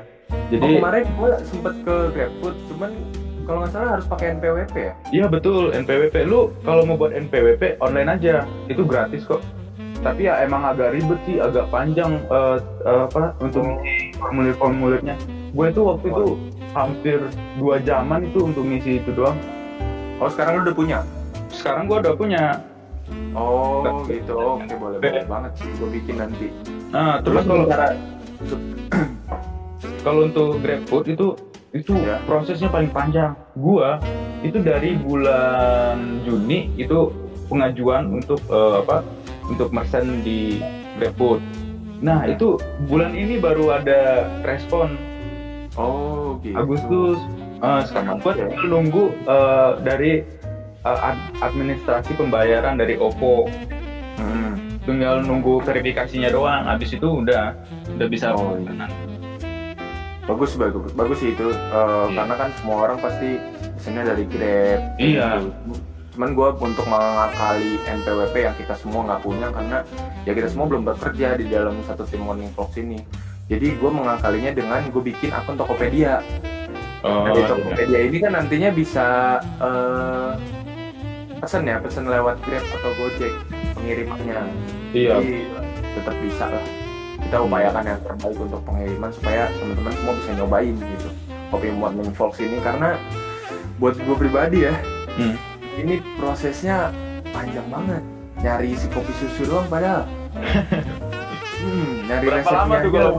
jadi 0.47 0.55
Jadi, 0.57 0.75
kemarin 0.79 1.03
gue 1.11 1.31
sempet 1.43 1.73
ke 1.81 1.95
GrabFood 2.11 2.55
cuman 2.65 2.91
kalau 3.43 3.57
nggak 3.59 3.71
salah 3.71 3.89
harus 3.93 4.05
pakai 4.07 4.27
NPWP 4.33 4.75
ya 4.75 4.93
iya 5.11 5.25
betul 5.25 5.69
NPWP. 5.69 6.15
Lu 6.23 6.49
kalau 6.61 6.81
mau 6.81 6.95
buat 6.95 7.11
NPWP 7.11 7.77
online 7.77 8.09
aja, 8.09 8.41
itu 8.65 8.81
gratis 8.81 9.21
kok. 9.21 9.43
Tapi 9.99 10.25
ya 10.25 10.39
emang 10.39 10.63
agak 10.63 10.93
ribet 10.93 11.17
sih, 11.25 11.37
agak 11.37 11.67
panjang 11.67 12.23
eh, 12.25 12.57
eh, 12.83 13.03
apa 13.03 13.35
untuk 13.37 13.65
ngisi 13.65 14.15
formulir-formulirnya. 14.15 15.15
Gue 15.51 15.65
itu 15.67 15.81
waktu 15.81 16.05
itu 16.07 16.25
hampir 16.75 17.23
dua 17.55 17.79
jaman 17.79 18.27
itu 18.27 18.43
untuk 18.43 18.61
ngisi 18.61 18.99
itu 18.99 19.09
doang. 19.09 19.39
oh 20.19 20.27
sekarang 20.27 20.59
lu 20.59 20.67
udah 20.67 20.75
punya 20.75 20.99
Sekarang 21.47 21.87
gue 21.87 21.97
udah 21.97 22.13
punya. 22.13 22.43
oh 23.31 24.03
gitu 24.05 24.35
oke 24.35 24.75
boleh 24.75 24.97
boleh 24.99 25.23
banget 25.25 25.51
sih 25.55 25.69
gue 25.73 25.89
bikin 25.89 26.15
nanti 26.19 26.47
Nah 26.91 27.19
terus 27.19 27.43
kalau 27.43 27.63
cara 27.65 27.95
kalau 30.01 30.21
untuk 30.25 30.59
GrabFood 30.59 31.05
itu 31.09 31.27
itu 31.71 31.91
Ya. 31.97 32.23
prosesnya 32.23 32.71
paling 32.71 32.87
panjang. 32.87 33.35
Gua 33.53 33.99
itu 34.39 34.63
dari 34.63 34.95
bulan 34.95 36.23
Juni 36.23 36.71
itu 36.75 37.11
pengajuan 37.45 38.07
untuk 38.13 38.39
eh, 38.47 38.75
apa? 38.79 39.03
Untuk 39.45 39.69
merchant 39.69 40.23
di 40.23 40.63
GrabFood. 40.95 41.43
Nah, 41.99 42.23
Ya. 42.23 42.33
itu 42.33 42.55
bulan 42.87 43.11
ini 43.11 43.37
baru 43.37 43.75
ada 43.75 44.23
respon 44.41 44.95
oh 45.75 46.39
gitu 46.39 46.55
Agustus. 46.55 47.19
Eh, 47.55 47.81
sekarang 47.85 48.19
gua 48.19 48.33
Ya. 48.33 48.47
nunggu 48.61 49.03
eh, 49.23 49.71
dari 49.81 50.11
ad- 50.81 51.25
administrasi 51.41 52.13
pembayaran 52.13 52.75
dari 52.75 52.95
OVO. 52.95 53.47
Hmm. 54.15 54.79
Tinggal 54.81 55.21
nunggu 55.21 55.59
verifikasinya 55.61 56.29
doang. 56.29 56.63
Habis 56.63 56.93
itu 56.93 57.07
udah 57.19 57.57
udah 57.91 58.07
bisa 58.07 58.31
Oh, 58.31 58.53
iya. 58.55 58.85
bagus 60.25 60.53
bagus 60.55 60.89
bagus 60.91 61.17
sih 61.19 61.31
itu 61.31 61.47
Eh, 61.47 61.53
Iya. 61.53 62.15
karena 62.15 62.33
kan 62.35 62.49
semua 62.55 62.77
orang 62.81 62.97
pasti 62.97 63.37
pesennya 63.71 64.03
dari 64.07 64.23
Grab 64.25 64.79
Iya. 64.97 65.29
gitu. 65.39 65.77
cuman 66.15 66.31
gue 66.31 66.47
untuk 66.63 66.87
mengakali 66.87 67.75
NPWP 67.83 68.35
yang 68.39 68.55
kita 68.55 68.71
semua 68.73 69.03
nggak 69.03 69.19
punya 69.19 69.51
karena 69.51 69.83
ya 70.23 70.31
kita 70.31 70.47
semua 70.47 70.63
belum 70.65 70.87
bekerja 70.87 71.35
di 71.35 71.43
dalam 71.45 71.75
satu 71.83 72.07
tim 72.07 72.23
morning 72.23 72.47
vlogs 72.49 72.79
ini 72.79 73.03
jadi 73.45 73.67
gue 73.71 73.91
mengakalinya 73.91 74.51
dengan 74.51 74.81
gue 74.85 75.03
bikin 75.03 75.29
akun 75.31 75.55
Tokopedia 75.55 76.21
Oh, 77.01 77.21
nah, 77.21 77.31
di 77.31 77.39
iya. 77.39 77.47
Tokopedia 77.47 77.99
ini 78.01 78.17
kan 78.17 78.31
nantinya 78.33 78.69
bisa 78.71 79.05
eh, 79.55 80.31
pesen 81.37 81.61
ya 81.63 81.77
pesen 81.77 82.05
lewat 82.05 82.41
Grab 82.41 82.65
atau 82.71 82.91
Gojek 82.95 83.33
pengirimannya 83.75 84.39
Iya. 84.89 85.13
jadi 85.15 85.33
tetap 85.93 86.15
bisa 86.17 86.45
lah 86.47 86.65
kita 87.15 87.37
upayakan 87.39 87.83
yang 87.85 88.01
terbaik 88.01 88.37
untuk 88.39 88.61
pengiriman 88.63 89.11
supaya 89.11 89.49
teman-teman 89.51 89.93
semua 89.93 90.13
bisa 90.15 90.31
nyobain 90.33 90.73
gitu 90.73 91.09
kopi 91.47 91.67
morning 91.69 92.09
vlogs 92.09 92.39
ini 92.39 92.57
karena 92.59 92.97
buat 93.77 93.93
gue 93.95 94.15
pribadi 94.15 94.65
ya 94.65 94.73
Hmm. 95.13 95.37
ini 95.77 96.01
prosesnya 96.17 96.91
panjang 97.29 97.63
banget 97.69 98.01
nyari 98.37 98.73
si 98.73 98.89
kopi 98.89 99.13
susu 99.15 99.45
doang 99.45 99.63
padahal 99.65 100.03
nyari 102.15 102.27
Berapa 102.31 102.51
lama 102.53 102.73
tuh 102.79 102.91
kalau- 102.91 103.15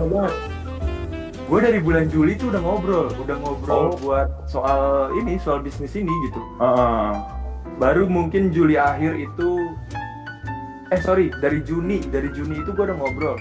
gue 1.46 1.58
dari 1.62 1.78
bulan 1.78 2.04
Juli 2.06 2.32
tuh 2.34 2.50
udah 2.50 2.58
ngobrol 2.58 3.06
udah 3.14 3.36
ngobrol 3.38 3.84
Oh. 3.86 3.94
buat 3.96 4.28
soal 4.46 4.80
ini 5.14 5.38
soal 5.38 5.60
bisnis 5.60 5.94
ini 5.94 6.10
gitu. 6.26 6.40
Heeh. 6.58 7.10
baru 7.76 8.08
mungkin 8.08 8.48
Juli 8.50 8.74
akhir 8.74 9.14
itu 9.14 9.68
eh 10.88 10.96
sorry 10.98 11.28
dari 11.36 11.60
Juni 11.60 12.00
dari 12.02 12.30
Juni 12.30 12.58
itu 12.58 12.72
gue 12.72 12.82
udah 12.82 12.96
ngobrol. 12.96 13.36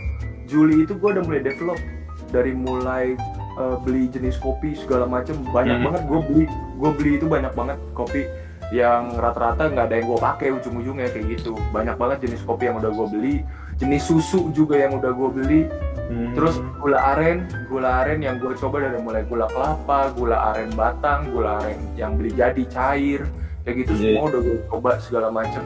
Juli 0.46 0.84
itu 0.84 0.94
gue 0.94 1.10
udah 1.10 1.24
mulai 1.24 1.42
develop. 1.42 1.80
Dari 2.28 2.52
mulai 2.52 3.16
eh, 3.56 3.78
beli 3.82 4.06
jenis 4.06 4.36
kopi 4.36 4.76
segala 4.76 5.08
macem 5.08 5.40
banyak 5.48 5.80
Hmm. 5.80 5.86
banget. 5.88 6.02
Gue 6.04 6.20
beli 6.22 6.44
gue 6.52 6.92
beli 6.94 7.12
itu 7.16 7.26
banyak 7.26 7.54
banget 7.54 7.80
kopi 7.94 8.28
yang 8.70 9.16
rata-rata 9.16 9.66
nggak 9.66 9.86
ada 9.88 9.96
yang 9.96 10.06
gue 10.06 10.20
pakai 10.20 10.48
ujung-ujungnya 10.52 11.08
kayak 11.08 11.26
gitu. 11.32 11.56
Banyak 11.72 11.96
banget 11.96 12.18
jenis 12.22 12.44
kopi 12.44 12.68
yang 12.68 12.76
udah 12.76 12.92
gue 12.92 13.08
beli 13.08 13.36
jenis 13.76 14.04
susu 14.08 14.52
juga 14.56 14.80
yang 14.80 14.98
udah 14.98 15.12
gue 15.12 15.30
beli 15.32 15.62
Hmm. 16.06 16.38
Terus 16.38 16.62
gula 16.78 17.02
aren, 17.18 17.50
gula 17.66 18.06
aren 18.06 18.22
yang 18.22 18.38
gue 18.38 18.54
coba 18.62 18.78
dari 18.78 19.02
mulai 19.02 19.26
gula 19.26 19.50
kelapa, 19.50 20.14
gula 20.14 20.54
aren 20.54 20.70
batang, 20.78 21.34
gula 21.34 21.66
aren 21.66 21.82
yang 21.98 22.14
beli 22.14 22.30
jadi 22.30 22.62
cair, 22.70 23.26
kayak 23.66 23.76
gitu 23.82 23.92
Iya. 23.98 24.22
semua 24.22 24.24
udah 24.30 24.42
gue 24.46 24.58
coba 24.70 24.92
segala 25.02 25.28
macam. 25.34 25.66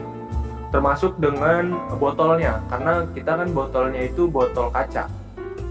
Termasuk 0.72 1.20
dengan 1.20 1.76
botolnya, 2.00 2.64
karena 2.72 3.04
kita 3.12 3.32
kan 3.36 3.48
botolnya 3.52 4.00
itu 4.00 4.32
botol 4.32 4.72
kaca. 4.72 5.12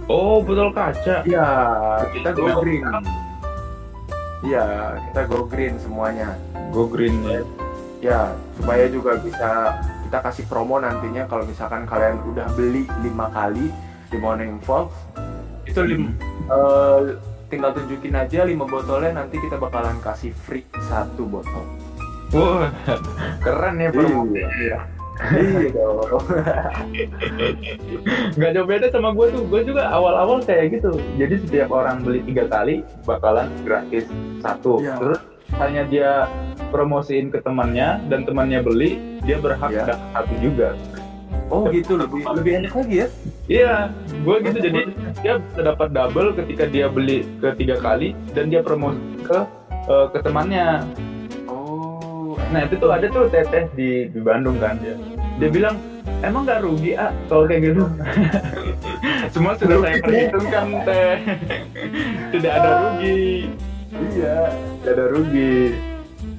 Oh, 0.05 0.37
botol 0.45 0.69
kaca. 0.69 1.25
Iya, 1.25 1.47
kita 2.13 2.29
go 2.37 2.61
green. 2.61 2.85
Iya, 4.45 4.65
kita 5.09 5.21
go 5.25 5.49
green 5.49 5.81
semuanya. 5.81 6.37
Go 6.69 6.85
green 6.85 7.25
ya. 7.25 7.41
Ya, 7.99 8.21
supaya 8.53 8.85
juga 8.85 9.17
bisa 9.17 9.81
kita 10.09 10.25
kasih 10.25 10.49
promo 10.49 10.81
nantinya 10.81 11.29
kalau 11.29 11.45
misalkan 11.45 11.85
kalian 11.85 12.17
udah 12.33 12.49
beli 12.57 12.89
lima 13.05 13.29
kali 13.29 13.69
di 14.09 14.17
Morning 14.17 14.57
Fox 14.65 14.89
itu 15.69 15.85
lim, 15.85 16.17
eh, 16.49 17.13
tinggal 17.53 17.77
tunjukin 17.77 18.17
aja 18.17 18.41
lima 18.41 18.65
botolnya 18.65 19.21
nanti 19.21 19.37
kita 19.37 19.61
bakalan 19.61 20.01
kasih 20.01 20.33
free 20.33 20.65
satu 20.89 21.29
botol. 21.29 21.61
Wah, 22.33 22.73
keren 23.45 23.77
ya 23.77 23.93
promo. 23.93 24.33
Iya. 24.33 24.81
Iya 25.29 25.69
dong. 25.77 26.25
Nggak 28.33 28.51
jauh 28.57 28.65
beda 28.65 28.87
sama 28.89 29.13
gue 29.13 29.27
tuh. 29.29 29.43
Gue 29.45 29.61
juga 29.61 29.93
awal-awal 29.93 30.41
kayak 30.41 30.79
gitu. 30.79 30.97
Jadi 31.21 31.37
setiap 31.45 31.69
orang 31.69 32.01
beli 32.01 32.25
tiga 32.25 32.49
kali 32.49 32.81
bakalan 33.05 33.51
gratis 33.61 34.09
satu. 34.41 34.81
Iya. 34.81 34.97
Terus 34.97 35.21
hanya 35.57 35.83
dia 35.89 36.11
promosiin 36.69 37.33
ke 37.33 37.41
temannya 37.41 37.97
dan 38.11 38.23
temannya 38.23 38.61
beli, 38.61 39.01
dia 39.25 39.41
berhak 39.41 39.73
Iya. 39.73 39.83
dapat 39.89 39.99
satu 40.13 40.33
juga. 40.37 40.69
Oh 41.49 41.65
gitu 41.73 41.97
lebih 41.97 42.21
lebih 42.29 42.51
enak 42.61 42.73
lagi 42.77 42.95
ya? 43.01 43.07
Iya, 43.49 43.73
gue 44.21 44.35
gitu. 44.45 44.57
Jadi 44.61 44.81
dia 45.25 45.41
bisa 45.41 45.61
dapat 45.65 45.89
double 45.89 46.37
ketika 46.37 46.69
dia 46.69 46.85
beli 46.85 47.25
ketiga 47.41 47.81
kali 47.81 48.13
dan 48.37 48.53
dia 48.53 48.61
promosi 48.61 49.01
ke 49.25 49.39
eh, 49.89 50.05
ke 50.13 50.17
temannya. 50.21 50.85
Oh. 51.49 52.37
Nah 52.53 52.69
itu 52.69 52.77
tuh 52.77 52.93
ada 52.93 53.09
tuh 53.09 53.25
teteh 53.33 53.65
di, 53.73 54.13
di 54.13 54.19
Bandung 54.21 54.61
kan 54.61 54.77
dia. 54.77 54.93
Dia 55.41 55.49
bilang 55.49 55.81
emang 56.21 56.45
nggak 56.45 56.61
rugi 56.61 56.93
ah 56.93 57.09
kalau 57.25 57.49
kayak 57.49 57.73
gitu. 57.73 57.83
Semua 59.33 59.57
sudah 59.57 59.77
saya 59.81 59.97
perhitungkan 60.05 60.65
teh. 60.85 61.15
Tidak 62.37 62.51
ada 62.53 62.69
rugi. 62.93 63.49
Iya. 63.89 64.53
Tidak 64.81 64.93
ada 64.93 65.05
rugi. 65.09 65.75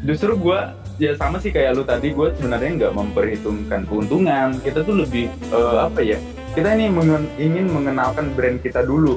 Justru 0.04 0.36
gua 0.36 0.72
ya 0.96 1.16
sama 1.16 1.40
sih 1.40 1.48
kayak 1.48 1.72
lu 1.72 1.82
tadi 1.82 2.12
gue 2.12 2.28
sebenarnya 2.36 2.70
nggak 2.76 2.92
memperhitungkan 2.92 3.88
keuntungan. 3.88 4.56
Kita 4.60 4.84
tuh 4.84 5.02
lebih 5.02 5.28
eh, 5.50 5.78
apa 5.80 6.00
ya? 6.00 6.18
Kita 6.50 6.74
ini 6.74 6.90
mengen- 6.90 7.30
ingin 7.36 7.70
mengenalkan 7.70 8.34
brand 8.34 8.58
kita 8.58 8.82
dulu. 8.82 9.16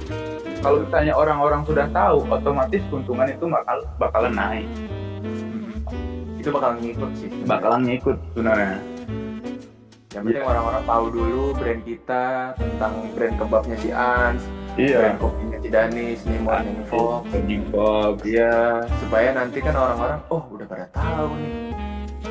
Kalau 0.62 0.80
misalnya 0.80 1.12
orang-orang 1.12 1.68
sudah 1.68 1.92
tahu, 1.92 2.24
otomatis 2.32 2.80
keuntungan 2.88 3.28
itu 3.28 3.52
bakal 3.52 3.84
bakalan 4.00 4.32
naik, 4.32 4.68
Itu 6.40 6.56
bakal 6.56 6.80
ngikut 6.80 7.12
sih. 7.20 7.28
bakalan 7.44 7.84
ngikut 7.84 8.16
sebenarnya. 8.32 8.80
Yang 10.14 10.24
penting 10.24 10.46
orang-orang 10.46 10.84
tahu 10.86 11.06
dulu 11.10 11.44
brand 11.58 11.82
kita 11.84 12.24
tentang 12.56 12.94
brand 13.12 13.36
kebabnya 13.36 13.76
si 13.76 13.90
Ans, 13.92 14.40
brand 14.74 15.18
kopinya 15.22 15.58
si 15.62 15.70
Danis, 15.70 16.20
nih 16.26 16.40
Morning 16.42 16.82
Fox. 16.90 17.30
Morning 17.30 17.64
Fox. 17.70 18.14
Iya, 18.26 18.84
supaya 19.02 19.30
nanti 19.38 19.62
kan 19.62 19.78
orang-orang, 19.78 20.20
oh 20.34 20.44
udah 20.50 20.66
pada 20.66 20.86
tahu 20.90 21.30
nih. 21.38 21.74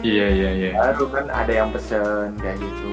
Iya 0.02 0.26
iya 0.34 0.50
iya. 0.50 0.70
Baru 0.75 1.06
kan 1.14 1.30
ada 1.30 1.52
yang 1.52 1.70
pesen 1.70 2.34
kayak 2.42 2.58
gitu. 2.58 2.92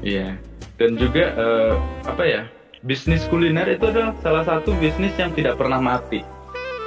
Iya. 0.00 0.40
Dan 0.80 0.96
juga 0.96 1.24
eh, 1.36 1.74
apa 2.08 2.24
ya? 2.24 2.42
Bisnis 2.80 3.28
kuliner 3.28 3.68
itu 3.68 3.92
adalah 3.92 4.16
salah 4.24 4.44
satu 4.48 4.72
bisnis 4.80 5.12
yang 5.20 5.36
tidak 5.36 5.60
pernah 5.60 5.76
mati. 5.76 6.24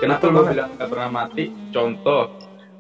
Kenapa 0.02 0.26
gue 0.34 0.44
bilang 0.50 0.74
tidak 0.74 0.90
pernah 0.90 1.10
mati? 1.14 1.54
Contoh 1.70 2.34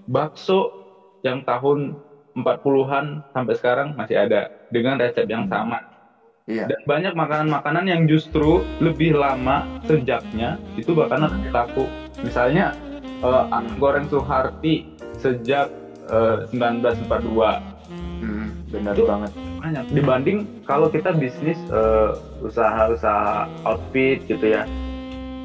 bakso 0.09 0.73
yang 1.21 1.45
tahun 1.45 1.93
40-an 2.33 3.21
sampai 3.29 3.53
sekarang 3.53 3.87
masih 3.93 4.17
ada 4.17 4.49
dengan 4.73 4.97
resep 4.97 5.29
yang 5.29 5.45
sama. 5.45 5.92
Iya. 6.43 6.67
Dan 6.67 6.79
banyak 6.83 7.13
makanan-makanan 7.15 7.85
yang 7.87 8.01
justru 8.03 8.67
lebih 8.83 9.15
lama 9.15 9.63
sejaknya 9.87 10.59
itu 10.75 10.91
bakalan 10.91 11.31
laku. 11.49 11.87
Misalnya 12.19 12.75
eh, 13.23 13.43
goreng 13.79 14.11
Suharti 14.11 14.91
sejak 15.15 15.71
eh, 16.11 16.43
1942 16.51 17.71
Hmm, 18.23 18.55
benar 18.71 18.95
Itu- 18.95 19.03
banget. 19.03 19.31
banyak 19.59 19.85
dibanding 19.91 20.37
kalau 20.63 20.87
kita 20.87 21.11
bisnis 21.11 21.59
eh, 21.71 22.11
usaha-usaha 22.39 23.47
outfit 23.63 24.19
gitu 24.27 24.43
ya 24.49 24.63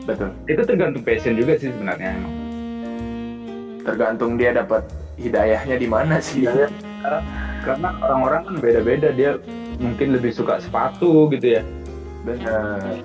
Betul. 0.03 0.31
itu 0.47 0.63
tergantung 0.63 1.03
passion 1.03 1.35
juga 1.35 1.55
sih 1.55 1.71
sebenarnya 1.71 2.15
emang. 2.15 2.35
Tergantung 3.83 4.35
dia 4.35 4.51
dapat 4.53 4.83
hidayahnya 5.15 5.75
di 5.75 5.87
mana 5.87 6.19
sih. 6.19 6.43
Hidayah. 6.43 6.71
karena 7.59 7.91
orang-orang 8.01 8.43
kan 8.43 8.55
beda-beda 8.59 9.09
dia 9.13 9.31
mungkin 9.79 10.15
lebih 10.15 10.35
suka 10.35 10.59
sepatu 10.59 11.31
gitu 11.33 11.59
ya. 11.59 11.63
Benar. 12.27 12.99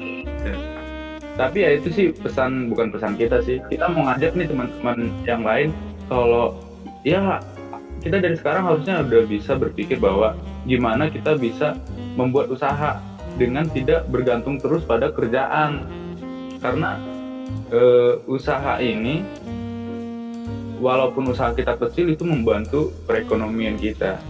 tapi 1.34 1.66
ya 1.66 1.82
itu 1.82 1.90
sih 1.90 2.08
pesan 2.14 2.70
bukan 2.70 2.94
pesan 2.94 3.18
kita 3.18 3.42
sih. 3.42 3.58
Kita 3.66 3.90
mau 3.90 4.06
ngajak 4.06 4.38
nih 4.38 4.46
teman-teman 4.50 4.98
yang 5.26 5.42
lain 5.42 5.74
kalau 6.06 6.54
ya 7.02 7.42
kita 8.06 8.22
dari 8.22 8.38
sekarang 8.38 8.70
harusnya 8.70 9.02
udah 9.02 9.26
bisa 9.26 9.58
berpikir 9.58 9.98
bahwa 9.98 10.38
gimana 10.70 11.10
kita 11.10 11.34
bisa 11.34 11.74
membuat 12.14 12.54
usaha 12.54 13.02
dengan 13.42 13.66
tidak 13.66 14.06
bergantung 14.14 14.62
terus 14.62 14.86
pada 14.86 15.10
kerjaan. 15.10 15.90
Karena 16.62 17.02
eh, 17.74 18.14
usaha 18.30 18.78
ini 18.78 19.26
walaupun 20.78 21.34
usaha 21.34 21.50
kita 21.50 21.82
kecil 21.82 22.14
itu 22.14 22.22
membantu 22.30 22.94
perekonomian 23.10 23.74
kita. 23.82 24.22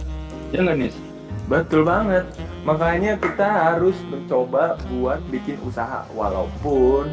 Ya 0.56 0.64
nggak 0.64 0.78
nis 0.80 1.03
Betul 1.44 1.84
banget. 1.84 2.24
Makanya 2.64 3.20
kita 3.20 3.44
harus 3.44 3.96
mencoba 4.04 4.80
buat 4.88 5.20
bikin 5.28 5.60
usaha 5.60 6.08
walaupun 6.10 7.12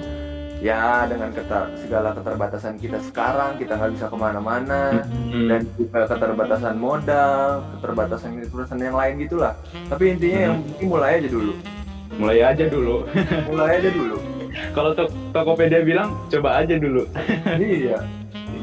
ya 0.62 1.04
dengan 1.04 1.34
keter- 1.34 1.74
segala 1.76 2.13
keterbatasan 2.13 2.78
kita 2.78 3.02
sekarang 3.02 3.58
kita 3.58 3.76
nggak 3.76 3.91
bisa 3.91 4.06
ke 4.08 4.15
mana-mana 4.15 5.02
dan 5.28 5.65
juga 5.76 6.06
keterbatasan 6.06 6.78
modal, 6.78 7.65
keterbatasan 7.76 8.30
keterbatasan 8.39 8.80
yang 8.80 8.96
lain 8.96 9.13
gitulah. 9.20 9.54
Tapi 9.89 10.15
intinya 10.15 10.39
yang 10.48 10.56
penting 10.63 10.88
mulai 10.88 11.12
aja 11.17 11.30
dulu. 11.30 11.54
mulai 12.12 12.44
aja 12.44 12.65
dulu 12.67 13.08
Mulai 13.50 13.70
aja 13.80 13.89
dulu. 13.89 14.17
kalau 14.76 14.91
Tok- 14.91 15.15
Tokopedia 15.32 15.80
bilang 15.80 16.12
coba 16.28 16.60
aja 16.60 16.76
dulu 16.76 17.08
iya. 17.56 18.04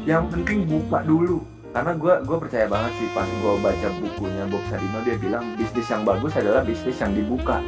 Yang 0.05 0.23
penting 0.31 0.59
buka 0.65 1.01
dulu. 1.01 1.41
Karena 1.69 1.93
gue 1.93 2.13
gue 2.23 2.37
percaya 2.39 2.65
banget 2.65 2.91
sih 2.95 3.07
pas 3.09 3.25
gue 3.25 3.53
baca 3.59 3.87
bukunya 3.95 4.43
Bob 4.45 4.63
Sadino 4.65 4.99
dia 5.01 5.15
bilang 5.15 5.45
bisnis 5.53 5.85
yang 5.85 6.01
bagus 6.01 6.33
adalah 6.33 6.61
bisnis 6.61 6.97
yang 6.97 7.13
dibuka. 7.13 7.61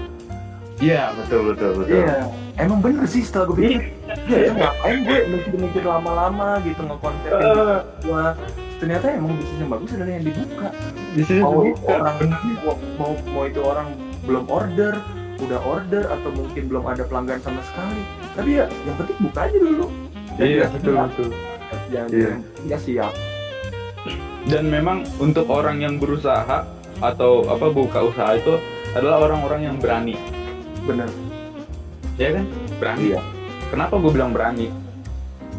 iya 0.80 1.14
betul 1.14 1.54
betul 1.54 1.86
Iya, 1.86 2.26
emang 2.58 2.82
bener 2.82 3.06
sih 3.06 3.22
setelah 3.22 3.46
gue 3.48 3.58
pikir. 3.60 3.82
Iya, 4.26 4.38
ya, 4.42 4.52
ngapain 4.52 4.98
gue 5.00 5.18
mikir-mikir 5.30 5.84
lama-lama 5.84 6.58
gitu 6.60 6.82
ngekontekin 6.82 7.38
Eh, 7.38 7.80
gua. 8.02 8.34
Ternyata 8.76 9.06
emang 9.14 9.38
bisnis 9.38 9.60
yang 9.60 9.70
bagus 9.70 9.90
adalah 9.92 10.10
yang 10.12 10.26
dibuka. 10.26 10.68
di 11.12 11.22
sini 11.22 11.40
Mau 11.40 11.62
dibuka. 11.62 11.94
orang 11.94 12.16
mau, 12.58 12.74
mau 12.98 13.12
mau 13.28 13.44
itu 13.46 13.62
orang 13.62 13.88
belum 14.22 14.46
order, 14.48 14.94
udah 15.38 15.60
order 15.62 16.04
atau 16.08 16.30
mungkin 16.32 16.64
belum 16.66 16.84
ada 16.84 17.04
pelanggan 17.04 17.38
sama 17.40 17.62
sekali. 17.64 18.02
Tapi 18.34 18.50
ya 18.52 18.66
yang 18.66 18.96
penting 18.98 19.18
buka 19.22 19.40
aja 19.44 19.58
dulu. 19.60 19.86
Iya 20.34 20.46
dia 20.50 20.68
betul 20.68 20.94
betul 20.98 21.30
Yang 21.88 22.08
Iya. 22.10 22.32
dia 22.64 22.78
siap. 22.80 23.14
Dan 24.50 24.66
memang 24.66 25.06
untuk 25.22 25.46
orang 25.52 25.84
yang 25.84 26.02
berusaha 26.02 26.66
atau 27.02 27.46
apa 27.50 27.68
buka 27.70 28.10
usaha 28.10 28.38
itu 28.38 28.58
adalah 28.98 29.30
orang-orang 29.30 29.70
yang 29.70 29.78
berani. 29.78 30.18
Bener. 30.86 31.10
ya 32.18 32.38
kan? 32.38 32.46
Berani. 32.78 33.02
Iya. 33.14 33.22
kenapa 33.70 33.98
gue 34.02 34.12
bilang 34.14 34.34
berani? 34.34 34.68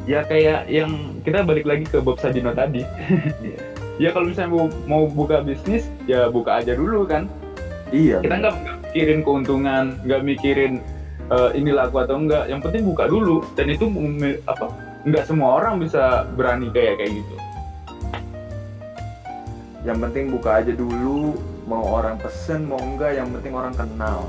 Ya 0.06 0.26
kayak 0.26 0.66
yang 0.66 1.22
kita 1.22 1.46
balik 1.46 1.66
lagi 1.66 1.86
ke 1.86 2.02
Bob 2.02 2.18
Sadino 2.18 2.50
tadi. 2.54 2.82
Iya. 3.46 3.58
ya 4.00 4.08
kalau 4.16 4.32
misalnya 4.32 4.50
mau, 4.56 4.66
mau 4.88 5.02
buka 5.04 5.44
bisnis 5.44 5.86
ya 6.08 6.26
buka 6.32 6.62
aja 6.62 6.74
dulu 6.74 7.06
kan. 7.06 7.30
Iya. 7.92 8.24
kita 8.24 8.40
nggak 8.40 8.54
mikirin 8.88 9.20
keuntungan 9.20 9.84
nggak 10.08 10.22
mikirin 10.24 10.72
eh, 11.28 11.50
ini 11.54 11.70
laku 11.76 12.00
atau 12.00 12.16
enggak 12.18 12.50
yang 12.50 12.58
penting 12.58 12.82
buka 12.88 13.06
dulu. 13.06 13.46
Dan 13.54 13.70
itu 13.70 13.86
apa 14.46 14.66
nggak 15.06 15.24
semua 15.26 15.58
orang 15.62 15.82
bisa 15.82 16.26
berani 16.38 16.70
kayak 16.70 17.02
kayak 17.02 17.22
gitu 17.22 17.41
Yang 19.82 19.98
penting 20.08 20.24
buka 20.30 20.62
aja 20.62 20.72
dulu. 20.74 21.36
Mau 21.66 21.82
orang 21.94 22.18
pesen 22.18 22.66
mau 22.66 22.78
enggak 22.78 23.18
yang 23.18 23.28
penting 23.34 23.52
orang 23.54 23.74
kenal. 23.74 24.26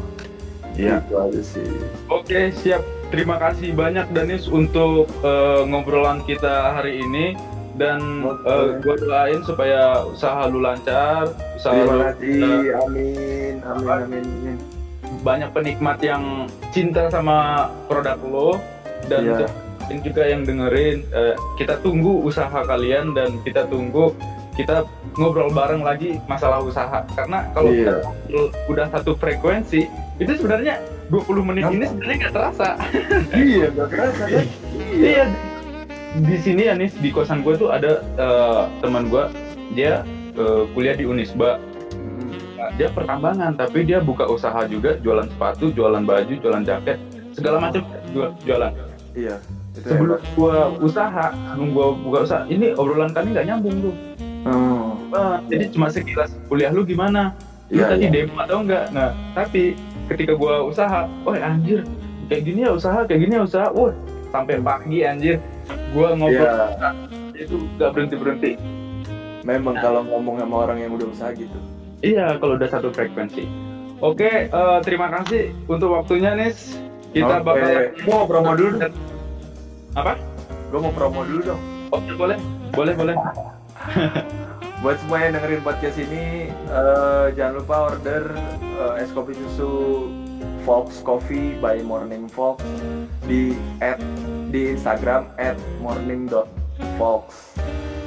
Iya. 0.73 1.01
Itu 1.05 1.15
aja 1.21 1.41
sih. 1.41 1.69
Oke, 2.09 2.49
siap. 2.53 2.81
Terima 3.13 3.37
kasih 3.37 3.77
banyak 3.77 4.09
Danis 4.09 4.49
untuk 4.49 5.05
eh, 5.21 5.61
ngobrolan 5.69 6.25
kita 6.25 6.81
hari 6.81 7.05
ini 7.05 7.37
dan 7.77 8.25
Oke. 8.25 8.81
gue 8.81 8.95
doain 9.05 9.41
supaya 9.45 10.01
usaha 10.05 10.45
lu 10.49 10.61
lancar, 10.61 11.29
usaha 11.57 11.73
lu 11.77 11.89
Terima 11.89 12.05
kasih. 12.09 12.41
Amin. 12.85 13.55
Amin. 13.65 13.89
Amin. 13.89 14.25
amin. 14.25 14.57
banyak 15.23 15.55
penikmat 15.55 16.03
yang 16.03 16.51
cinta 16.75 17.07
sama 17.07 17.71
produk 17.87 18.19
lo 18.27 18.59
dan 19.07 19.47
yang 19.87 19.99
juga 20.03 20.23
yang 20.27 20.43
dengerin 20.43 20.99
eh, 21.15 21.35
kita 21.55 21.79
tunggu 21.79 22.27
usaha 22.27 22.59
kalian 22.67 23.15
dan 23.15 23.39
kita 23.43 23.63
tunggu 23.71 24.11
kita 24.55 24.83
ngobrol 25.15 25.49
bareng 25.49 25.81
lagi 25.81 26.17
masalah 26.25 26.59
usaha. 26.59 27.05
Karena 27.11 27.47
kalau 27.51 27.69
Iya. 27.69 28.01
kita 28.25 28.39
udah 28.67 28.85
satu 28.89 29.13
frekuensi 29.15 29.85
itu 30.17 30.31
sebenarnya 30.33 30.77
20 31.07 31.43
menit 31.43 31.63
ini 31.69 31.85
sebenarnya 31.85 32.17
nggak 32.19 32.33
terasa. 32.33 32.69
Iya 33.35 33.67
nggak 33.69 33.89
kerasa 33.89 34.23
kan? 34.25 34.45
Iya. 34.91 35.25
Di 36.13 36.37
sini 36.37 36.63
nih 36.67 36.89
di 36.93 37.09
kosan 37.09 37.41
gue 37.41 37.53
tuh 37.55 37.69
ada 37.69 38.01
eh, 38.15 38.63
teman 38.79 39.07
gue 39.07 39.23
dia 39.73 40.05
eh, 40.33 40.63
kuliah 40.71 40.93
di 40.93 41.05
Unisba. 41.05 41.57
Nah, 42.53 42.69
dia 42.73 42.87
pertambangan 42.87 43.51
tapi 43.53 43.83
dia 43.83 43.99
buka 43.99 44.23
usaha 44.25 44.63
juga 44.65 44.95
jualan 44.97 45.27
sepatu 45.27 45.67
jualan 45.69 45.99
baju 45.99 46.33
jualan 46.33 46.63
jaket 46.63 46.95
segala 47.31 47.59
macam 47.59 47.81
ju- 48.09 48.33
jualan. 48.41 48.71
Iya 49.13 49.35
itu 49.73 49.89
sebelum 49.89 50.21
gua 50.37 50.69
usaha 50.77 51.33
sebelum 51.33 51.73
gua 51.73 51.87
buka 51.97 52.19
usaha 52.23 52.41
ini 52.45 52.77
obrolan 52.77 53.09
kami 53.09 53.33
nggak 53.33 53.47
nyambung 53.49 53.77
tuh 53.81 53.95
Hmm. 54.43 54.82
Ah, 55.13 55.37
jadi 55.45 55.69
cuma 55.69 55.87
sekilas 55.87 56.33
kuliah 56.45 56.69
lu 56.69 56.81
gimana? 56.81 57.37
Lu 57.69 57.79
Iya, 57.79 57.85
tadi 57.89 58.03
iya. 58.03 58.11
demo 58.11 58.35
atau 58.35 58.57
enggak? 58.59 58.85
Nah 58.89 59.09
tapi 59.31 59.77
ketika 60.05 60.33
gua 60.33 60.61
usaha 60.61 61.05
oh 61.23 61.31
anjir 61.31 61.85
kayak 62.27 62.43
gini 62.43 62.59
ya 62.61 62.71
usaha 62.71 63.05
kayak 63.05 63.21
gini 63.21 63.33
ya 63.33 63.43
usaha. 63.43 63.67
Wah 63.69 63.93
sampai 64.27 64.57
pagi 64.59 64.97
anjir. 65.01 65.37
Gua 65.89 66.11
ngobrol 66.11 66.43
Iya. 66.43 66.89
itu 67.35 67.55
nggak 67.77 67.89
berhenti 67.91 68.15
berhenti 68.15 68.51
memang 69.41 69.75
kalau 69.75 70.01
ngomong 70.03 70.37
sama 70.37 70.55
orang 70.61 70.77
yang 70.79 70.91
udah 70.91 71.07
usaha 71.07 71.29
gitu. 71.31 71.57
Iya 71.99 72.37
kalau 72.37 72.57
udah 72.57 72.67
satu 72.67 72.89
frekuensi. 72.89 73.45
Oke 73.99 74.47
eh, 74.47 74.77
terima 74.81 75.07
kasih 75.09 75.53
untuk 75.65 75.93
waktunya 75.93 76.33
nis. 76.33 76.75
Kita 77.09 77.39
Oke. 77.39 77.45
bakal 77.45 77.69
Gua 78.01 78.15
mau 78.15 78.25
promo 78.25 78.51
dulu 78.53 78.73
dong. 78.79 78.93
apa? 79.93 80.13
Gue 80.67 80.79
mau 80.79 80.89
promo 80.89 81.21
dulu 81.21 81.41
dong. 81.45 81.61
Oh 81.89 82.01
boleh. 82.17 82.37
Boleh 82.71 82.93
boleh 82.97 83.13
buat 84.83 84.99
semua 84.99 85.23
yang 85.23 85.39
dengerin 85.39 85.63
podcast 85.63 85.95
ini 85.95 86.51
eh, 86.51 87.27
jangan 87.39 87.63
lupa 87.63 87.87
order 87.87 88.35
eh, 88.59 88.99
es 88.99 89.15
kopi 89.15 89.31
susu 89.31 90.11
Fox 90.67 90.99
Coffee 90.99 91.55
by 91.63 91.79
Morning 91.87 92.27
Fox 92.27 92.59
di 93.23 93.55
at 93.79 93.95
di 94.51 94.75
Instagram 94.75 95.31
at 95.39 95.55
morning.fox 95.79 97.55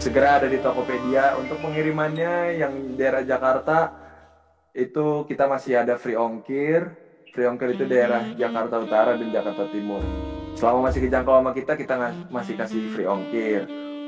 segera 0.04 0.36
ada 0.36 0.52
di 0.52 0.60
Tokopedia. 0.60 1.40
Untuk 1.40 1.64
pengirimannya 1.64 2.60
yang 2.60 2.92
daerah 2.94 3.24
Jakarta 3.24 3.96
itu 4.76 5.24
kita 5.24 5.48
masih 5.48 5.80
ada 5.80 5.96
free 5.96 6.14
ongkir. 6.14 6.92
Free 7.32 7.48
ongkir 7.48 7.72
itu 7.72 7.88
daerah 7.88 8.20
Jakarta 8.36 8.84
Utara 8.84 9.16
dan 9.16 9.32
Jakarta 9.32 9.64
Timur. 9.72 10.04
Selama 10.52 10.92
masih 10.92 11.08
kejangkau 11.08 11.40
sama 11.40 11.56
kita 11.56 11.72
kita 11.72 11.94
masih 12.28 12.54
kasih 12.54 12.84
free 12.92 13.08
ongkir 13.08 13.64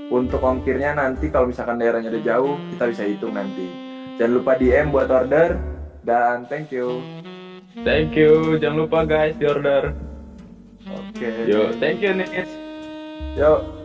untuk 0.09 0.41
ongkirnya 0.41 0.97
nanti 0.97 1.29
kalau 1.29 1.49
misalkan 1.49 1.77
daerahnya 1.77 2.09
udah 2.13 2.25
jauh 2.25 2.55
kita 2.75 2.85
bisa 2.91 3.03
hitung 3.07 3.37
nanti. 3.37 3.69
Jangan 4.19 4.33
lupa 4.35 4.53
DM 4.59 4.91
buat 4.91 5.09
order. 5.09 5.61
Dan 6.03 6.49
thank 6.49 6.73
you. 6.73 7.05
Thank 7.85 8.17
you. 8.17 8.57
Jangan 8.57 8.89
lupa 8.89 9.05
guys 9.05 9.37
di 9.37 9.45
order. 9.45 9.93
Oke. 10.89 11.31
Yo 11.45 11.71
thank 11.77 12.01
you 12.01 12.17
nis. 12.17 12.49
Yuk 13.37 13.78